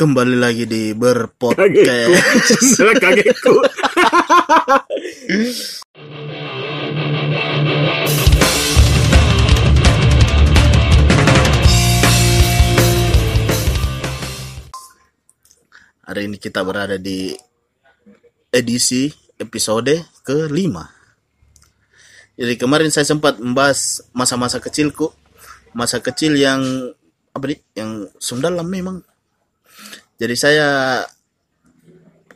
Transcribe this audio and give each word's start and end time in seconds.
Kembali 0.00 0.32
lagi 0.32 0.64
di 0.64 0.96
Kagetku. 0.96 0.96
berpodcast. 0.96 2.80
Kagetku. 3.04 3.52
Hari 16.08 16.32
ini 16.32 16.40
kita 16.40 16.64
berada 16.64 16.96
di 16.96 17.36
edisi 18.48 19.12
episode 19.36 20.00
kelima. 20.24 20.88
Jadi 22.40 22.56
kemarin 22.56 22.88
saya 22.88 23.04
sempat 23.04 23.36
membahas 23.36 24.00
masa-masa 24.16 24.64
kecilku, 24.64 25.12
masa 25.76 26.00
kecil 26.00 26.40
yang 26.40 26.64
apa 27.36 27.44
nih, 27.52 27.60
yang 27.76 28.08
sundalam 28.16 28.64
memang. 28.64 29.09
Jadi 30.20 30.34
saya 30.36 30.68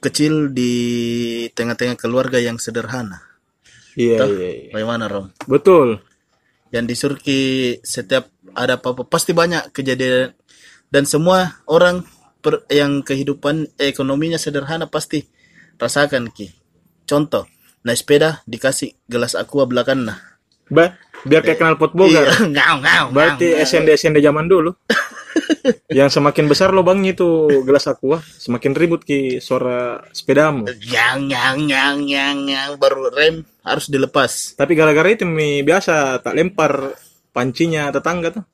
kecil 0.01 0.53
di 0.53 0.73
tengah-tengah 1.53 1.97
keluarga 1.97 2.37
yang 2.37 2.57
sederhana. 2.57 3.21
Iya, 3.95 4.19
Toh, 4.19 4.29
iya, 4.29 4.51
iya. 4.51 4.71
Bagaimana 4.73 5.05
Rom? 5.07 5.31
Betul. 5.47 6.01
yang 6.69 6.91
di 6.91 6.99
Surki 6.99 7.41
setiap 7.87 8.27
ada 8.51 8.75
apa-apa 8.75 9.07
pasti 9.07 9.31
banyak 9.31 9.71
kejadian 9.71 10.35
dan 10.91 11.07
semua 11.07 11.63
orang 11.71 12.03
per- 12.43 12.67
yang 12.67 12.99
kehidupan 12.99 13.71
ekonominya 13.79 14.43
sederhana 14.43 14.91
pasti 14.91 15.23
rasakan 15.79 16.35
ki 16.35 16.51
contoh 17.07 17.47
naik 17.87 18.03
sepeda 18.03 18.43
dikasih 18.51 18.91
gelas 19.07 19.39
aqua 19.39 19.71
belakang 19.71 20.03
nah 20.03 20.19
Ba, 20.67 20.99
biar 21.23 21.47
kayak 21.47 21.63
kenal 21.63 21.77
pot 21.79 21.95
boga. 21.95 22.27
Iya, 22.27 22.43
ngau 22.59 22.77
ngau 22.83 23.05
Berarti 23.15 23.55
ngau. 23.55 23.63
SND 23.63 23.89
SND 23.95 24.19
zaman 24.19 24.51
dulu. 24.51 24.75
yang 25.99 26.09
semakin 26.11 26.47
besar 26.47 26.71
lubangnya 26.71 27.15
itu 27.15 27.49
gelas 27.65 27.87
aqua, 27.89 28.21
semakin 28.21 28.73
ribut 28.75 29.03
ki 29.03 29.39
suara 29.39 30.03
sepedamu. 30.15 30.69
yang 30.85 31.27
yang 31.31 31.67
yang 31.67 31.97
yang 32.05 32.37
yang 32.47 32.71
baru 32.77 33.11
rem 33.11 33.47
harus 33.65 33.89
dilepas 33.89 34.53
Tapi 34.55 34.77
gara-gara 34.77 35.09
itu 35.09 35.25
mi 35.25 35.65
biasa 35.65 36.21
tak 36.21 36.37
lempar 36.37 36.93
pancinya 37.35 37.91
tetangga 37.91 38.31
tuh. 38.31 38.45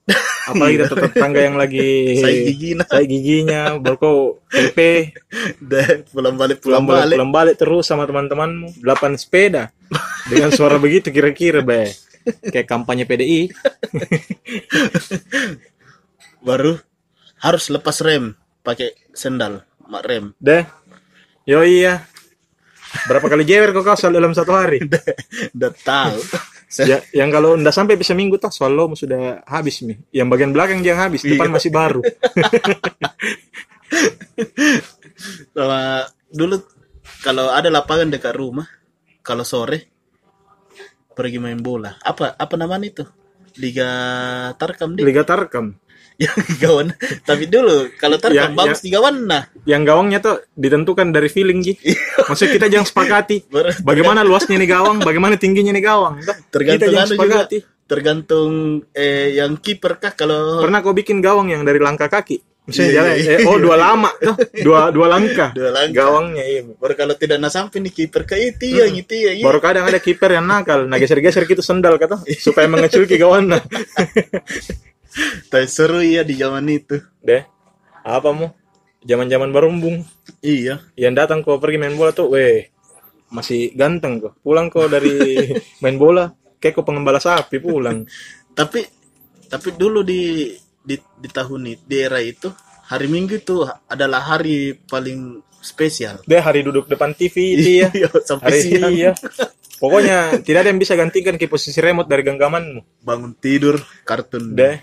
Apalagi 0.49 0.77
tetangga, 0.89 1.41
yang 1.47 1.61
lagi 1.61 2.17
saya 2.17 2.35
gigi 2.49 2.71
nah 2.73 2.89
saya 2.89 3.05
giginya, 3.05 3.77
baru 3.77 3.97
kau 4.01 4.19
tempe, 4.49 5.13
deh 5.61 6.09
pulang 6.09 6.35
balik 6.41 6.65
pulang 6.65 6.89
pulang 6.89 6.89
balik, 6.89 7.05
balik 7.05 7.17
pulang 7.21 7.33
balik 7.37 7.55
terus 7.61 7.85
sama 7.85 8.09
teman-temanmu, 8.09 8.81
delapan 8.81 9.21
sepeda. 9.21 9.69
Dengan 10.33 10.49
suara 10.49 10.81
begitu 10.81 11.13
kira-kira, 11.13 11.61
be. 11.61 11.93
Kayak 12.53 12.69
kampanye 12.69 13.05
PDI. 13.05 13.53
Baru 16.41 16.77
harus 17.41 17.69
lepas 17.73 18.01
rem 18.05 18.37
pakai 18.61 18.93
sendal 19.17 19.65
mak 19.89 20.05
rem 20.05 20.33
Deh. 20.41 20.65
Yo 21.49 21.65
iya. 21.65 22.05
Berapa 23.07 23.31
kali 23.31 23.47
jewer 23.47 23.71
kau 23.71 23.87
kasal 23.87 24.11
dalam 24.11 24.35
satu 24.35 24.51
hari? 24.51 24.83
udah 25.57 25.73
tahu 25.83 26.19
ya, 26.91 26.99
yang 27.15 27.31
kalau 27.31 27.55
ndak 27.55 27.75
sampai 27.75 27.95
bisa 27.95 28.15
minggu 28.19 28.35
tak 28.39 28.51
swallow 28.51 28.91
sudah 28.99 29.47
habis 29.47 29.83
mi. 29.87 29.95
Yang 30.11 30.29
bagian 30.31 30.51
belakang 30.51 30.83
yang 30.83 30.99
habis, 30.99 31.23
depan 31.23 31.51
Iya. 31.51 31.55
masih 31.55 31.71
baru. 31.71 32.03
sama 35.55 36.07
dulu 36.31 36.63
kalau 37.21 37.51
ada 37.51 37.69
lapangan 37.69 38.09
dekat 38.09 38.35
rumah 38.39 38.67
kalau 39.21 39.43
sore 39.43 39.91
pergi 41.13 41.43
main 41.43 41.59
bola 41.59 41.99
apa 42.01 42.39
apa 42.39 42.55
namanya 42.57 42.87
itu 42.87 43.05
liga 43.59 43.91
tarkam 44.61 44.95
di 44.95 45.03
Liga 45.03 45.23
Tarkam. 45.27 45.75
yang 46.21 46.37
gawan 46.61 46.93
tapi 47.25 47.49
dulu 47.49 47.89
kalau 47.97 48.21
tarkam 48.21 48.53
Ya, 48.53 48.53
bagus 48.53 48.85
di 48.85 48.93
gawan 48.93 49.25
nah 49.25 49.49
Yang 49.65 49.83
gawangnya 49.89 50.19
tuh 50.21 50.45
ditentukan 50.53 51.17
dari 51.17 51.33
feeling 51.33 51.65
Ji. 51.65 51.81
Maksudnya 52.29 52.61
kita 52.61 52.67
jangan 52.69 52.87
sepakati 52.93 53.37
bagaimana 53.89 54.21
luasnya 54.21 54.61
nih 54.61 54.69
gawang, 54.69 55.01
bagaimana 55.01 55.41
tingginya 55.41 55.73
nih 55.73 55.81
gawang. 55.81 56.21
Tergantung 56.53 56.77
kita 56.77 56.87
jangan 56.93 57.09
anu 57.09 57.17
juga 57.17 57.25
sepakati. 57.41 57.59
tergantung 57.89 58.53
eh 58.93 59.33
yang 59.33 59.57
kiper 59.57 59.97
kah 59.97 60.13
kalau 60.13 60.61
Pernah 60.61 60.85
kau 60.85 60.93
bikin 60.93 61.25
gawang 61.25 61.49
yang 61.49 61.65
dari 61.65 61.81
langkah 61.81 62.13
kaki? 62.13 62.60
Misalnya 62.71 62.87
Iya, 62.87 62.95
jalan, 62.95 63.15
iya, 63.19 63.33
eh, 63.35 63.49
oh 63.51 63.59
dua 63.59 63.77
lama, 63.77 64.11
tuh, 64.15 64.37
dua 64.63 64.95
dua 64.95 65.07
langkah. 65.11 65.51
Dua 65.51 65.71
langkah. 65.75 66.07
Gawangnya 66.07 66.45
iya. 66.47 66.61
baru 66.63 66.95
kalau 66.95 67.15
tidak 67.19 67.43
nak 67.43 67.51
sampai 67.51 67.83
nih 67.83 67.93
kiper 67.93 68.23
ke 68.23 68.39
itu 68.39 68.79
yang 68.79 68.95
itu 68.95 69.15
ya 69.19 69.35
Baru 69.43 69.59
kadang 69.59 69.91
ada 69.91 69.99
kiper 69.99 70.31
yang 70.31 70.47
nakal, 70.47 70.87
nah 70.87 70.97
geser-geser 71.03 71.51
gitu 71.51 71.61
sendal 71.61 71.99
kata, 71.99 72.23
supaya 72.39 72.71
mengecil 72.71 73.11
ke 73.11 73.19
gawana. 73.19 73.59
tapi 75.51 75.67
seru 75.67 76.01
ya 76.03 76.23
di 76.23 76.39
zaman 76.39 76.67
itu 76.71 76.99
Deh, 77.23 77.43
apa 78.07 78.31
mu? 78.31 78.51
Zaman-zaman 79.01 79.49
barumbung, 79.49 80.05
iya 80.45 80.85
yang 80.93 81.17
datang 81.17 81.41
kau 81.41 81.57
pergi 81.57 81.81
main 81.81 81.97
bola 81.97 82.13
tuh, 82.13 82.37
weh, 82.37 82.69
masih 83.33 83.73
ganteng 83.73 84.21
kok. 84.21 84.37
Pulang 84.45 84.69
kau 84.69 84.93
dari 84.93 85.49
main 85.83 85.97
bola, 85.97 86.29
kayak 86.61 86.77
kau 86.77 86.85
pengembala 86.85 87.17
sapi 87.17 87.59
pulang. 87.59 88.05
tapi 88.53 88.85
tapi 89.49 89.73
dulu 89.73 90.05
di 90.05 90.53
di 90.91 90.97
di 90.99 91.29
tahun 91.31 91.79
itu 91.79 91.83
di 91.87 91.97
era 92.03 92.19
itu 92.19 92.51
hari 92.91 93.07
Minggu 93.07 93.39
itu 93.39 93.63
adalah 93.87 94.35
hari 94.35 94.75
paling 94.91 95.39
spesial. 95.63 96.19
Deh, 96.27 96.43
hari 96.43 96.67
duduk 96.67 96.91
depan 96.91 97.15
TV 97.15 97.55
dia. 97.55 97.87
Iya, 98.03 98.11
sampai 98.27 98.51
Hari 98.51 98.61
siang 98.67 98.91
iya. 98.91 99.13
Pokoknya 99.79 100.43
tidak 100.43 100.67
ada 100.67 100.69
yang 100.75 100.81
bisa 100.83 100.93
gantikan 100.99 101.39
ke 101.39 101.47
posisi 101.47 101.79
remote 101.81 102.11
dari 102.11 102.27
genggamanmu. 102.27 103.01
bangun 103.07 103.33
tidur 103.39 103.79
kartun. 104.05 104.53
Deh, 104.53 104.77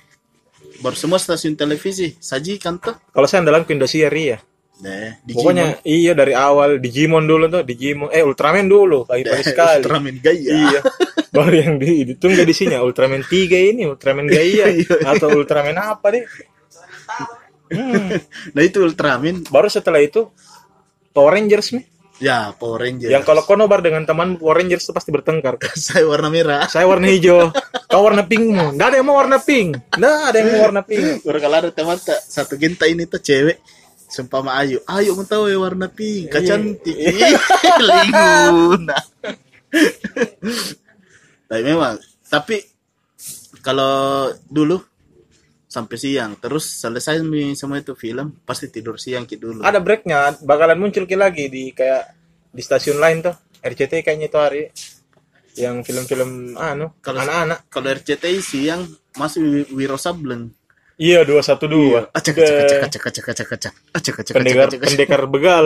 Baru 0.81 0.93
semua 0.93 1.17
stasiun 1.17 1.57
televisi 1.57 2.13
sajikan 2.21 2.77
tuh. 2.77 2.93
kalau 3.09 3.25
saya 3.25 3.41
dalam 3.43 3.65
Indosiar 3.65 4.13
iya. 4.13 4.37
Deh, 4.77 5.09
di 5.25 5.33
Pokoknya 5.33 5.81
iya 5.81 6.13
dari 6.13 6.37
awal 6.37 6.77
Digimon 6.77 7.25
dulu 7.25 7.49
tuh, 7.49 7.65
Digimon 7.65 8.13
eh 8.13 8.21
Ultraman 8.21 8.69
dulu, 8.69 9.09
pagi-pagi 9.09 9.41
Gimon. 9.41 9.49
sekali. 9.49 9.81
Ultraman 9.81 10.15
gaya. 10.21 10.51
Iya. 10.53 10.79
Baru 11.35 11.55
yang 11.57 11.75
di 11.81 12.05
ditunggu 12.13 12.45
di 12.45 12.53
sini 12.53 12.77
Ultraman 12.77 13.25
3 13.25 13.73
ini, 13.73 13.89
Ultraman 13.89 14.29
Gaia 14.29 14.69
atau 15.11 15.33
Ultraman 15.33 15.75
apa 15.77 16.07
deh. 16.13 16.23
Hmm. 17.73 18.21
Nah 18.53 18.61
itu 18.63 18.85
Ultraman. 18.85 19.49
Baru 19.49 19.67
setelah 19.67 19.97
itu 19.99 20.29
Power 21.09 21.33
Rangers 21.35 21.73
nih. 21.73 21.85
Ya, 22.17 22.49
Power 22.57 22.81
Ranger. 22.81 23.13
Yang 23.13 23.29
kalau 23.29 23.45
kau 23.45 23.53
nobar 23.53 23.85
dengan 23.85 24.01
teman 24.05 24.41
Power 24.41 24.57
Rangers 24.57 24.85
itu 24.85 24.93
pasti 24.93 25.13
bertengkar. 25.13 25.61
saya 25.77 26.05
warna 26.05 26.29
merah. 26.33 26.65
Saya 26.65 26.89
warna 26.89 27.09
hijau, 27.09 27.53
kau 27.85 28.01
warna 28.01 28.25
pinkmu. 28.25 28.73
Nggak 28.73 28.87
ada 28.89 28.97
yang 28.97 29.07
mau 29.09 29.17
warna 29.21 29.37
pink. 29.37 29.77
Nggak 29.93 30.17
ada 30.33 30.37
yang 30.41 30.49
mau 30.53 30.61
warna 30.69 30.81
pink. 30.81 31.21
Baru 31.21 31.37
kalau 31.37 31.57
ada 31.61 31.69
teman 31.69 31.97
tak 32.01 32.17
satu 32.25 32.57
genta 32.57 32.89
ini 32.89 33.05
tuh 33.05 33.21
cewek 33.21 33.61
Sumpama 34.07 34.55
Ayu, 34.55 34.79
Ayu 34.85 35.11
mau 35.13 35.23
tahu 35.23 35.47
ya 35.47 35.57
warna 35.57 35.87
pink, 35.87 36.31
Iya. 36.31 36.39
cantik, 36.41 36.95
Ih, 37.11 37.35
lingun. 37.77 38.87
Tapi 41.43 41.61
memang, 41.61 41.95
tapi 42.25 42.63
kalau 43.59 43.93
dulu 44.43 44.79
sampai 45.67 45.95
siang, 45.95 46.35
terus 46.35 46.63
selesai 46.77 47.19
semua 47.53 47.77
itu 47.77 47.93
film, 47.93 48.31
pasti 48.43 48.67
tidur 48.67 48.95
siang 48.95 49.23
gitu 49.23 49.51
dulu. 49.51 49.61
Ada 49.61 49.79
breaknya, 49.79 50.39
bakalan 50.39 50.79
muncul 50.79 51.03
ki 51.03 51.15
lagi 51.15 51.47
di 51.47 51.71
kayak 51.71 52.15
di 52.47 52.61
stasiun 52.61 52.97
lain 52.97 53.19
tuh. 53.21 53.35
RCT 53.57 54.01
kayaknya 54.01 54.27
itu 54.27 54.37
hari 54.37 54.63
yang 55.57 55.81
film-film 55.81 56.55
anu 56.55 56.93
Kalau- 57.01 57.19
anak-anak. 57.19 57.67
Kalau 57.67 57.87
RCTI 57.89 58.39
siang 58.39 58.85
masih 59.15 59.41
Wi- 59.43 59.71
Wiro 59.73 59.97
Sableng. 59.97 60.53
Iya, 60.97 61.21
212. 61.29 62.09
Acak 62.09 62.35
acak 62.41 62.57
acak 62.57 62.81
acak 62.89 63.05
acak 63.05 63.25
acak 63.29 63.73
acak 63.93 64.15
acak 64.17 64.33
Pendekar 64.33 64.69
pendekar 64.73 65.21
begal. 65.29 65.65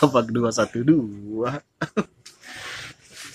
Kapak 0.00 0.32
212. 0.32 1.60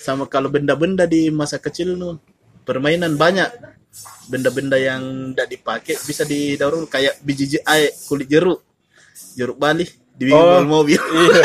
Sama 0.02 0.26
kalau 0.26 0.50
benda-benda 0.50 1.06
di 1.06 1.30
masa 1.30 1.62
kecil 1.62 1.94
nu 1.94 2.18
permainan 2.66 3.14
banyak 3.14 3.54
benda-benda 4.26 4.74
yang 4.74 5.30
tidak 5.30 5.46
dipakai 5.46 5.94
bisa 5.94 6.26
didaur 6.26 6.90
kayak 6.90 7.22
biji 7.22 7.62
kulit 8.10 8.26
jeruk 8.26 8.66
jeruk 9.38 9.54
bali 9.62 9.86
di 10.10 10.34
oh, 10.34 10.58
mobil. 10.66 10.98
Iya. 10.98 11.42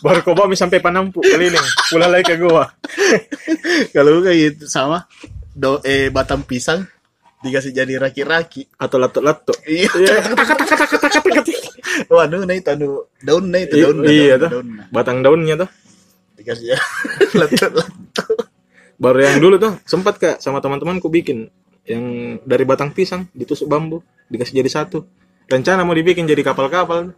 Baru 0.00 0.24
kau 0.24 0.32
bawa 0.32 0.48
sampai 0.56 0.80
Panampu 0.80 1.20
keliling, 1.20 1.60
pulang 1.92 2.08
lagi 2.08 2.24
ke 2.24 2.40
gua. 2.40 2.72
Kalau 3.92 4.24
kayak 4.24 4.38
gitu 4.56 4.64
sama 4.64 5.04
do 5.56 5.80
eh 5.84 6.12
batang 6.12 6.44
pisang 6.44 6.84
dikasih 7.46 7.70
jadi 7.70 7.94
raki-raki 7.96 8.66
Atau 8.76 8.98
lato-lato. 8.98 9.54
iya 9.64 9.86
Iya. 9.88 10.14
waduh 12.08 12.42
nah 12.42 12.52
itu 12.52 12.68
anu 12.68 12.88
daun 13.18 13.46
nah 13.46 13.58
itu 13.58 13.74
daun 13.78 14.02
iya 14.04 14.34
tuh. 14.36 14.50
Batang 14.90 15.22
daunnya 15.22 15.54
tuh. 15.56 15.70
dikasih 16.36 16.74
ya 16.74 16.78
lato-lato 17.40 18.24
Baru 18.96 19.20
yang 19.20 19.38
dulu 19.38 19.56
tuh 19.56 19.76
sempat 19.84 20.16
kak 20.16 20.36
sama 20.38 20.58
teman-temanku 20.58 21.06
bikin 21.06 21.52
yang 21.84 22.04
dari 22.42 22.64
batang 22.64 22.90
pisang 22.90 23.28
ditusuk 23.30 23.68
bambu 23.68 24.00
dikasih 24.26 24.58
jadi 24.58 24.70
satu. 24.72 25.04
Rencana 25.46 25.86
mau 25.86 25.92
dibikin 25.92 26.24
jadi 26.24 26.42
kapal-kapal. 26.42 27.14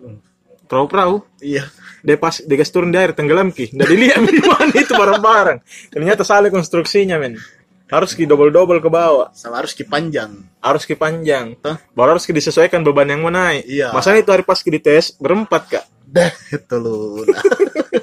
Perahu-perahu. 0.69 1.25
iya 1.41 1.65
Dia 2.05 2.21
pas 2.21 2.37
dikasih 2.37 2.73
turun 2.75 2.91
di 2.93 2.99
air 3.01 3.17
tenggelam 3.17 3.49
ki. 3.49 3.73
Di 3.73 3.97
mana 4.53 4.75
itu 4.75 4.93
barang-barang. 4.93 5.59
Ternyata 5.89 6.23
salah 6.23 6.53
konstruksinya 6.53 7.17
men. 7.17 7.41
Harus 7.89 8.13
ki 8.13 8.29
double 8.29 8.53
double 8.53 8.79
ke 8.79 8.91
bawah. 8.93 9.33
Sama 9.33 9.65
harus 9.65 9.73
ki 9.73 9.85
panjang. 9.85 10.45
Harus 10.61 10.85
ki 10.85 10.95
panjang. 10.95 11.57
Toh? 11.59 11.77
baru 11.97 12.17
harus 12.17 12.29
ki 12.29 12.37
disesuaikan 12.37 12.85
beban 12.85 13.09
yang 13.09 13.25
mau 13.25 13.33
naik. 13.33 13.65
Iya. 13.65 13.91
masalahnya 13.97 14.23
itu 14.25 14.33
hari 14.33 14.45
pas 14.45 14.61
ki 14.61 14.71
dites 14.71 15.17
berempat 15.17 15.63
kak. 15.69 15.85
Dah 16.05 16.33
itu 16.53 16.77
lu. 16.77 17.25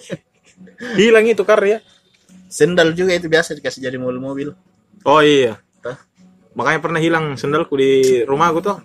Hilang 0.99 1.25
itu 1.29 1.45
karya 1.45 1.79
sendal 2.49 2.93
juga 2.93 3.13
itu 3.13 3.29
biasa 3.29 3.53
dikasih 3.57 3.85
jadi 3.85 3.97
mobil-mobil. 4.01 4.57
Oh 5.05 5.21
iya. 5.21 5.61
Toh? 5.81 5.97
makanya 6.55 6.79
pernah 6.79 6.99
hilang 7.03 7.35
sendalku 7.35 7.75
di 7.75 8.23
rumahku 8.23 8.63
tuh 8.63 8.79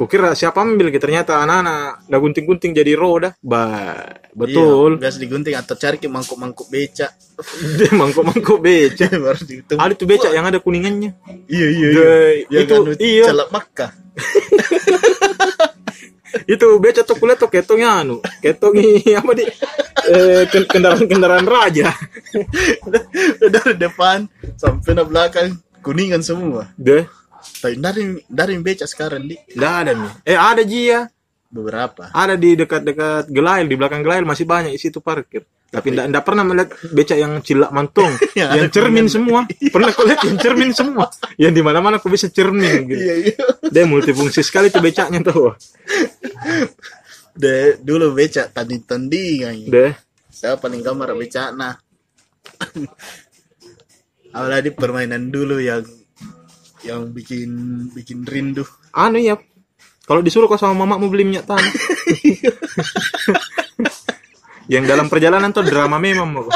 kukira 0.00 0.32
siapa 0.32 0.64
ambil 0.64 0.88
gitu. 0.88 1.04
Ternyata 1.04 1.44
anak-anak 1.44 2.08
udah 2.08 2.18
gunting-gunting 2.24 2.72
jadi 2.72 2.96
roda 2.96 3.36
ba 3.44 3.92
betul. 4.32 4.96
Iya, 4.96 5.00
biasa 5.04 5.16
digunting 5.20 5.52
atau 5.60 5.76
cari 5.76 6.00
ki 6.00 6.08
mangkuk-mangkuk 6.08 6.72
beca. 6.72 7.12
Mangkuk-mangkuk 8.00 8.58
beca. 8.64 9.06
Baru 9.28 9.36
ada 9.76 9.92
tuh 9.92 10.08
beca 10.08 10.32
yang 10.32 10.48
ada 10.48 10.56
kuningannya. 10.56 11.12
Iya 11.44 11.68
iya 11.68 11.88
Deh, 11.92 12.32
Yang 12.48 12.64
itu 12.64 12.72
anu 12.72 12.90
iya. 12.96 13.24
celak 13.28 13.48
Makkah. 13.52 13.90
Itu 16.46 16.78
beca 16.78 17.02
tuh 17.02 17.18
kuliah 17.18 17.34
tuh 17.34 17.50
ketongnya 17.50 18.06
anu 18.06 18.22
ketongi 18.38 19.02
apa 19.18 19.34
di 19.34 19.44
eh, 20.06 20.46
ken- 20.46 20.70
kendaraan-kendaraan 20.70 21.42
raja. 21.42 21.90
Dari 23.42 23.74
depan 23.74 24.30
sampai 24.54 24.94
ke 24.94 25.04
belakang 25.10 25.58
kuningan 25.82 26.22
semua. 26.22 26.70
Deh 26.78 27.19
tapi 27.40 27.74
dari 27.80 28.02
dari 28.28 28.54
beca 28.60 28.86
sekarang 28.86 29.26
di 29.26 29.36
nggak 29.56 29.74
ada 29.82 29.92
nih 29.96 30.12
eh 30.28 30.38
ada 30.38 30.62
ji 30.64 30.82
ya. 30.90 31.02
Beberapa. 31.50 32.14
Ada 32.14 32.38
di 32.38 32.54
dekat-dekat 32.54 33.26
Gelail 33.26 33.66
di 33.66 33.74
belakang 33.74 34.06
Gelail 34.06 34.22
masih 34.22 34.46
banyak 34.46 34.70
isi 34.70 34.94
itu 34.94 35.02
parkir. 35.02 35.42
Tapi 35.74 35.90
ndak 35.90 36.06
ndak 36.14 36.22
pernah 36.22 36.46
melihat 36.46 36.70
beca 36.94 37.18
yang 37.18 37.42
cilak 37.42 37.74
mantung. 37.74 38.10
Yang 38.38 38.48
yang 38.54 38.70
cermin 38.70 39.06
kuningan. 39.10 39.10
semua. 39.10 39.40
Pernah 39.74 39.88
aku 39.90 40.02
lihat 40.06 40.22
yang 40.30 40.38
cermin 40.38 40.70
semua. 40.70 41.06
Yang 41.34 41.52
di 41.58 41.62
mana-mana 41.66 41.98
aku 41.98 42.06
bisa 42.06 42.30
cermin 42.30 42.86
gitu. 42.86 43.02
Iya 43.02 43.14
iya. 43.18 43.34
Dia 43.66 43.82
multifungsi 43.82 44.46
sekali 44.46 44.70
tuh 44.70 44.78
becanya 44.78 45.18
tuh. 45.26 45.58
De 47.34 47.82
dulu 47.82 48.14
beca 48.14 48.46
tanding 48.46 48.86
tandingan. 48.86 49.66
Deh 49.66 49.94
saya 50.40 50.56
paling 50.56 50.80
gambar 50.80 51.12
beca 51.20 51.52
nah 51.52 51.76
apalagi 54.36 54.72
permainan 54.72 55.28
dulu 55.28 55.60
yang 55.60 55.84
yang 56.86 57.12
bikin 57.12 57.50
bikin 57.92 58.24
rindu. 58.24 58.64
Anu 58.96 59.20
ya 59.20 59.36
kalau 60.10 60.26
disuruh 60.26 60.50
kau 60.50 60.58
sama 60.58 60.74
mama 60.74 60.98
mau 60.98 61.06
beli 61.06 61.22
minyak 61.22 61.46
tanah. 61.46 61.70
Yang 64.70 64.84
dalam 64.90 65.06
perjalanan 65.06 65.54
tuh 65.54 65.62
drama 65.66 66.02
memang 66.02 66.26
mau 66.30 66.46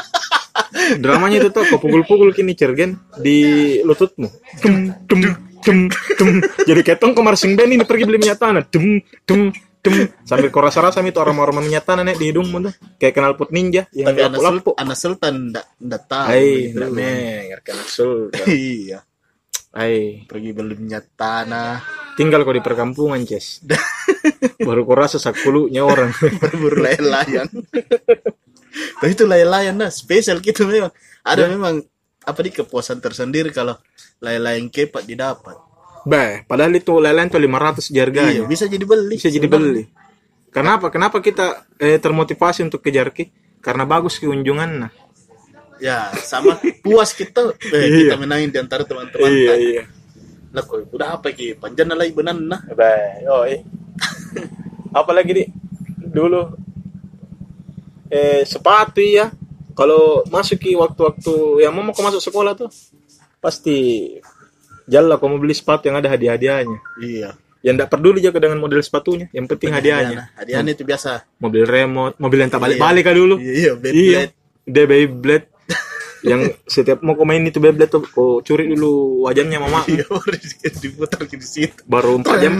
dramanya 0.99 1.39
itu 1.39 1.55
tuh 1.55 1.63
kau 1.67 1.79
pukul-pukul 1.79 2.35
kini 2.35 2.59
cergen 2.59 2.99
di 3.15 3.79
lututmu. 3.87 4.27
Tum 4.59 4.91
tum 5.07 5.21
tum 5.63 5.79
tum. 6.19 6.31
Jadi 6.67 6.81
ketong 6.83 7.15
kau 7.15 7.23
marsing 7.23 7.55
band 7.55 7.79
ini 7.79 7.87
pergi 7.87 8.07
beli 8.07 8.19
minyak 8.19 8.43
tanah. 8.43 8.67
Tum 8.67 8.99
tum 9.23 9.55
tum. 9.83 9.95
Sambil 10.27 10.51
kau 10.51 10.59
rasa-rasa 10.59 10.99
itu 11.07 11.23
aroma-aroma 11.23 11.63
minyak 11.63 11.87
tanah 11.87 12.03
nek 12.03 12.19
di 12.19 12.35
hidungmu 12.35 12.59
tuh. 12.59 12.75
Kayak 12.99 13.15
kenal 13.19 13.33
pot 13.39 13.55
ninja 13.55 13.87
yang 13.95 14.11
tapi 14.11 14.19
anak, 14.19 14.39
sul 14.43 14.47
lapu-lapu 14.51 14.71
anak 14.75 14.99
sultan 14.99 15.35
ndak 15.55 15.67
ndak 15.79 16.03
tahu 16.11 16.27
Hai, 16.27 16.43
begitu. 16.75 16.79
ndak 16.79 16.91
menger 16.91 17.59
kan 17.63 17.79
sul. 17.87 18.19
iya 18.51 18.99
Hai, 19.75 20.23
pergi 20.31 20.55
beli 20.55 20.79
minyak 20.79 21.19
tanah 21.19 21.83
tinggal 22.15 22.47
kau 22.47 22.55
di 22.55 22.63
perkampungan, 22.63 23.27
Ces. 23.27 23.59
Baru 24.67 24.87
kau 24.87 24.95
rasa 24.95 25.19
sakulunya 25.19 25.83
orang. 25.83 26.15
berburu 26.41 26.79
layang-layang 26.79 27.51
tapi 28.99 29.11
itu 29.15 29.23
layang-layang 29.23 29.77
nah 29.79 29.91
spesial 29.91 30.43
gitu 30.43 30.67
memang 30.67 30.91
ada 31.23 31.47
memang 31.47 31.79
apa 32.27 32.41
di 32.43 32.51
kepuasan 32.51 32.99
tersendiri 32.99 33.55
kalau 33.55 33.79
layang-layang 34.19 34.67
kepat 34.71 35.05
didapat 35.07 35.57
Bah, 36.05 36.45
padahal 36.45 36.77
itu 36.77 37.01
lelen 37.01 37.33
tuh 37.33 37.41
500 37.41 37.89
iya 37.89 38.05
harganya. 38.05 38.43
bisa 38.45 38.69
jadi 38.69 38.85
beli 38.85 39.17
Bisa 39.17 39.33
jadi 39.33 39.49
beli. 39.49 39.89
Kenapa? 40.53 40.93
Kenapa 40.93 41.25
kita 41.25 41.65
eh, 41.81 41.97
termotivasi 41.97 42.61
untuk 42.61 42.85
kejar 42.85 43.09
ki? 43.09 43.33
Karena 43.65 43.89
bagus 43.89 44.21
keunjungan 44.21 44.71
nah. 44.85 44.93
Ya 45.85 46.09
sama 46.17 46.57
puas 46.81 47.13
kita 47.13 47.53
eh, 47.61 47.85
Iya. 47.85 47.97
kita 48.09 48.15
menangin 48.17 48.49
di 48.49 48.57
antara 48.57 48.83
teman-teman 48.83 49.29
iya. 49.29 49.85
lah 50.49 50.65
kok 50.65 50.89
udah 50.89 51.21
apa 51.21 51.29
ki 51.31 51.61
panjang 51.61 51.93
lagi 51.93 52.17
benan 52.17 52.41
nah 52.41 52.65
Bah, 52.73 53.45
oi. 53.45 53.61
Apalagi 54.97 55.33
di 55.35 55.45
dulu 56.01 56.55
eh 58.09 58.43
sepatu 58.45 59.03
ya. 59.03 59.29
Kalau 59.75 60.23
masuk 60.31 60.57
ki 60.57 60.79
waktu-waktu 60.79 61.35
yang 61.61 61.75
mau 61.75 61.91
kau 61.91 62.07
masuk 62.07 62.23
sekolah 62.23 62.55
tuh 62.55 62.71
pasti 63.43 64.07
jalan 64.87 65.19
kau 65.19 65.27
mau 65.27 65.37
beli 65.37 65.51
sepatu 65.51 65.91
yang 65.91 65.99
ada 65.99 66.07
hadiah-hadiahnya. 66.09 66.79
iya 67.03 67.35
Yang 67.59 67.75
tidak 67.77 67.91
peduli 67.91 68.21
juga 68.21 68.39
dengan 68.39 68.61
model 68.61 68.79
sepatunya, 68.81 69.27
yang 69.33 69.49
penting 69.49 69.73
hadiahnya. 69.73 70.31
hadiahnya 70.37 70.73
itu 70.73 70.85
biasa 70.85 71.25
Mobil 71.41 71.65
remote, 71.65 72.15
mobil 72.21 72.39
yang 72.39 72.53
tak 72.53 72.63
balik-balik 72.63 73.03
kah 73.03 73.17
dulu. 73.17 73.35
iya 73.37 73.51
iya 73.51 73.73
Iya, 73.73 73.73
Beyblade. 73.75 74.33
dia 74.65 74.85
Beyblade. 74.87 75.47
Yang 76.25 76.41
setiap 76.65 77.05
mau 77.05 77.13
main 77.23 77.45
itu 77.45 77.61
Beyblade 77.61 77.93
tuh, 77.93 78.01
kau 78.09 78.41
curi 78.41 78.73
dulu 78.73 79.25
wajannya 79.29 79.61
mama. 79.61 79.85
iya 79.85 80.09
diputar 80.81 81.29
di 81.29 81.37
situ 81.45 81.85
Baru 81.85 82.17
4 82.19 82.43
jam, 82.43 82.53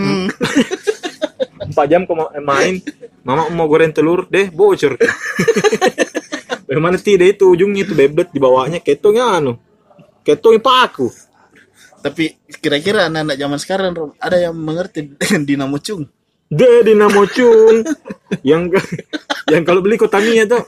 4 1.73 1.73
jam 1.91 2.05
kau 2.05 2.13
ma- 2.13 2.29
main, 2.45 2.85
mama 3.25 3.49
mau 3.49 3.65
goreng 3.65 3.91
telur, 3.91 4.29
deh 4.29 4.53
bocor. 4.53 5.01
Bagaimana 6.69 6.97
tidak 6.97 7.37
itu 7.37 7.45
ujungnya 7.49 7.85
itu 7.85 7.97
Beyblade 7.97 8.33
di 8.33 8.41
bawahnya 8.41 8.79
ketongnya 8.85 9.41
anu. 9.41 9.57
Ketongnya 10.23 10.61
paku. 10.61 11.09
tapi 12.05 12.37
kira-kira 12.61 13.09
anak-anak 13.09 13.37
zaman 13.41 13.57
sekarang 13.57 13.91
ada 14.21 14.37
yang 14.37 14.53
mengerti 14.53 15.17
dengan 15.17 15.41
dinamo 15.41 15.81
cung 15.81 16.05
Deh 16.53 16.85
dinamo 16.85 17.25
cung. 17.33 17.81
yang 18.45 18.69
yang 19.53 19.65
kalau 19.65 19.81
beli 19.81 19.97
Tamiya 19.97 20.45
tuh 20.45 20.61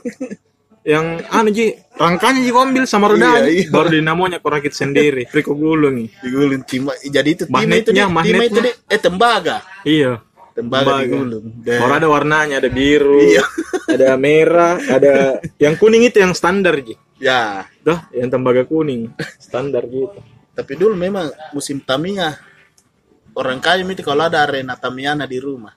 yang 0.87 1.19
anu 1.27 1.51
ji 1.51 1.75
rangkanya 1.99 2.39
ji 2.39 2.51
ambil 2.55 2.87
sama 2.87 3.11
rodanya 3.11 3.43
Iya, 3.43 3.67
iya. 3.67 3.67
baru 3.67 3.91
dinamonya 3.91 4.39
kau 4.39 4.47
rakit 4.47 4.71
sendiri. 4.71 5.27
Riko 5.35 5.51
gulung 5.51 5.99
nih 5.99 6.07
digulung 6.23 6.63
timah 6.63 6.95
jadi 7.03 7.27
itu 7.27 7.43
timah 7.43 7.59
itu 7.59 7.91
Magnetnya, 7.91 7.91
di, 7.91 8.07
itu 8.07 8.15
magnetnya. 8.15 8.61
di, 8.63 8.71
eh 8.87 8.99
tembaga. 9.03 9.57
Iya. 9.83 10.11
Tembaga, 10.55 10.85
Tembaga. 10.89 11.03
digulung. 11.03 11.45
Baru 11.61 11.91
ada 11.93 12.07
warnanya 12.07 12.55
ada 12.63 12.69
biru 12.71 13.19
Iya. 13.19 13.43
ada 13.99 14.07
merah 14.15 14.79
ada 14.87 15.13
yang 15.63 15.75
kuning 15.75 16.07
itu 16.07 16.23
yang 16.23 16.31
standar 16.31 16.79
ji. 16.79 16.95
Ya. 17.19 17.67
Tuh, 17.83 17.99
yang 18.15 18.31
tembaga 18.31 18.63
kuning 18.63 19.11
standar 19.37 19.83
gitu. 19.85 20.15
Tapi 20.55 20.71
dulu 20.73 20.95
memang 20.95 21.27
musim 21.51 21.83
Tamiya 21.83 22.31
orang 23.35 23.59
kaya 23.59 23.83
itu 23.83 24.01
kalau 24.01 24.25
ada 24.25 24.47
arena 24.47 24.73
Tamiyana 24.73 25.27
di 25.27 25.37
rumah. 25.37 25.75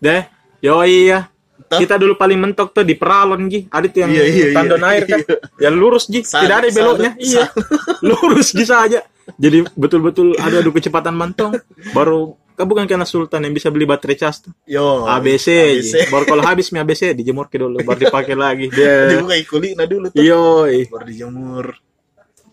Deh 0.00 0.24
yo 0.58 0.80
iya 0.82 1.28
Toh? 1.66 1.82
kita 1.82 1.98
dulu 1.98 2.14
paling 2.14 2.38
mentok 2.38 2.70
tuh 2.70 2.84
di 2.86 2.94
peralon 2.94 3.50
ji. 3.50 3.66
Ada 3.66 3.86
tuh 3.90 4.00
yang 4.06 4.10
Iya, 4.12 4.24
iya, 4.28 4.46
tandon 4.54 4.82
iya. 4.84 4.90
air 4.92 5.02
kan. 5.08 5.18
yang 5.58 5.74
lurus 5.74 6.06
ji. 6.06 6.22
Salut, 6.22 6.46
tidak 6.46 6.56
ada 6.62 6.68
beloknya. 6.70 7.10
Salut, 7.16 7.26
iya. 7.26 7.44
Lurus 8.06 8.48
ji 8.54 8.64
saja. 8.68 9.00
Jadi 9.34 9.58
betul-betul 9.74 10.38
ada 10.38 10.62
adu 10.62 10.70
kecepatan 10.70 11.10
mantong 11.10 11.58
baru 11.90 12.38
kan 12.56 12.64
bukan 12.64 12.88
karena 12.88 13.04
sultan 13.04 13.44
yang 13.44 13.52
bisa 13.52 13.68
beli 13.68 13.82
baterai 13.84 14.16
cas 14.16 14.40
tuh. 14.40 14.54
Yo 14.64 15.04
ABC, 15.04 15.48
ABC. 15.76 15.94
baru 16.08 16.24
kalau 16.24 16.42
habis 16.46 16.70
mi 16.70 16.78
ABC 16.78 17.12
dijemur 17.12 17.50
ke 17.50 17.58
dulu 17.58 17.82
baru 17.82 17.98
dipakai 18.06 18.38
lagi. 18.38 18.70
Dia 18.76 19.10
dibuka 19.10 19.34
ikulina 19.34 19.84
dulu 19.84 20.08
tuh. 20.14 20.22
Yoi. 20.22 20.86
Baru 20.86 21.04
dijemur. 21.04 21.66